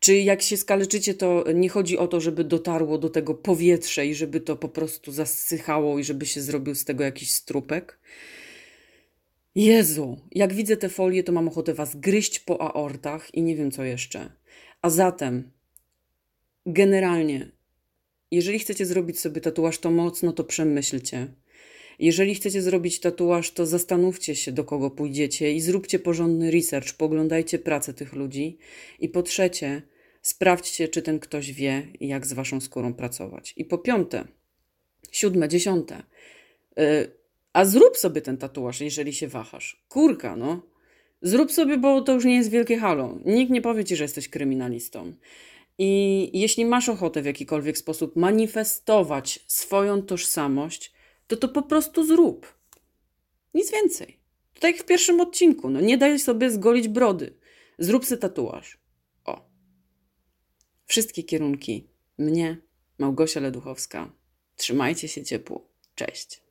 Czy 0.00 0.16
jak 0.16 0.42
się 0.42 0.56
skaleczycie, 0.56 1.14
to 1.14 1.44
nie 1.54 1.68
chodzi 1.68 1.98
o 1.98 2.08
to, 2.08 2.20
żeby 2.20 2.44
dotarło 2.44 2.98
do 2.98 3.10
tego 3.10 3.34
powietrze 3.34 4.06
i 4.06 4.14
żeby 4.14 4.40
to 4.40 4.56
po 4.56 4.68
prostu 4.68 5.12
zasychało 5.12 5.98
i 5.98 6.04
żeby 6.04 6.26
się 6.26 6.40
zrobił 6.40 6.74
z 6.74 6.84
tego 6.84 7.04
jakiś 7.04 7.30
strupek? 7.30 7.98
Jezu, 9.54 10.20
jak 10.32 10.54
widzę 10.54 10.76
te 10.76 10.88
folie, 10.88 11.24
to 11.24 11.32
mam 11.32 11.48
ochotę 11.48 11.74
was 11.74 11.96
gryźć 11.96 12.38
po 12.38 12.60
aortach 12.60 13.34
i 13.34 13.42
nie 13.42 13.56
wiem 13.56 13.70
co 13.70 13.84
jeszcze. 13.84 14.32
A 14.82 14.90
zatem, 14.90 15.50
generalnie, 16.66 17.50
jeżeli 18.30 18.58
chcecie 18.58 18.86
zrobić 18.86 19.20
sobie 19.20 19.40
tatuaż, 19.40 19.78
to 19.78 19.90
mocno 19.90 20.32
to 20.32 20.44
przemyślcie. 20.44 21.28
Jeżeli 21.98 22.34
chcecie 22.34 22.62
zrobić 22.62 23.00
tatuaż, 23.00 23.50
to 23.50 23.66
zastanówcie 23.66 24.36
się, 24.36 24.52
do 24.52 24.64
kogo 24.64 24.90
pójdziecie 24.90 25.52
i 25.52 25.60
zróbcie 25.60 25.98
porządny 25.98 26.50
research, 26.50 26.94
poglądajcie 26.94 27.58
pracę 27.58 27.94
tych 27.94 28.12
ludzi. 28.12 28.58
I 29.00 29.08
po 29.08 29.22
trzecie, 29.22 29.82
sprawdźcie, 30.22 30.88
czy 30.88 31.02
ten 31.02 31.18
ktoś 31.18 31.52
wie, 31.52 31.86
jak 32.00 32.26
z 32.26 32.32
waszą 32.32 32.60
skórą 32.60 32.94
pracować. 32.94 33.54
I 33.56 33.64
po 33.64 33.78
piąte, 33.78 34.24
siódme, 35.12 35.48
dziesiąte, 35.48 36.02
yy, 36.76 36.84
a 37.52 37.64
zrób 37.64 37.96
sobie 37.96 38.20
ten 38.20 38.36
tatuaż, 38.36 38.80
jeżeli 38.80 39.12
się 39.12 39.28
wahasz. 39.28 39.84
Kurka, 39.88 40.36
no. 40.36 40.62
Zrób 41.22 41.52
sobie, 41.52 41.78
bo 41.78 42.00
to 42.00 42.12
już 42.12 42.24
nie 42.24 42.36
jest 42.36 42.50
wielkie 42.50 42.78
halo. 42.78 43.18
Nikt 43.24 43.52
nie 43.52 43.62
powie 43.62 43.84
ci, 43.84 43.96
że 43.96 44.04
jesteś 44.04 44.28
kryminalistą. 44.28 45.12
I 45.78 46.30
jeśli 46.40 46.64
masz 46.64 46.88
ochotę 46.88 47.22
w 47.22 47.26
jakikolwiek 47.26 47.78
sposób 47.78 48.16
manifestować 48.16 49.40
swoją 49.46 50.02
tożsamość, 50.02 50.92
to 51.26 51.36
to 51.36 51.48
po 51.48 51.62
prostu 51.62 52.04
zrób. 52.04 52.58
Nic 53.54 53.72
więcej. 53.72 54.18
Tak 54.60 54.76
jak 54.76 54.82
w 54.82 54.86
pierwszym 54.86 55.20
odcinku. 55.20 55.70
No 55.70 55.80
nie 55.80 55.98
daj 55.98 56.18
sobie 56.18 56.50
zgolić 56.50 56.88
brody. 56.88 57.34
Zrób 57.78 58.04
sobie 58.04 58.20
tatuaż. 58.20 58.78
O. 59.24 59.48
Wszystkie 60.86 61.22
kierunki. 61.22 61.88
Mnie, 62.18 62.56
Małgosia 62.98 63.40
Leduchowska. 63.40 64.12
Trzymajcie 64.56 65.08
się 65.08 65.24
ciepło. 65.24 65.68
Cześć. 65.94 66.43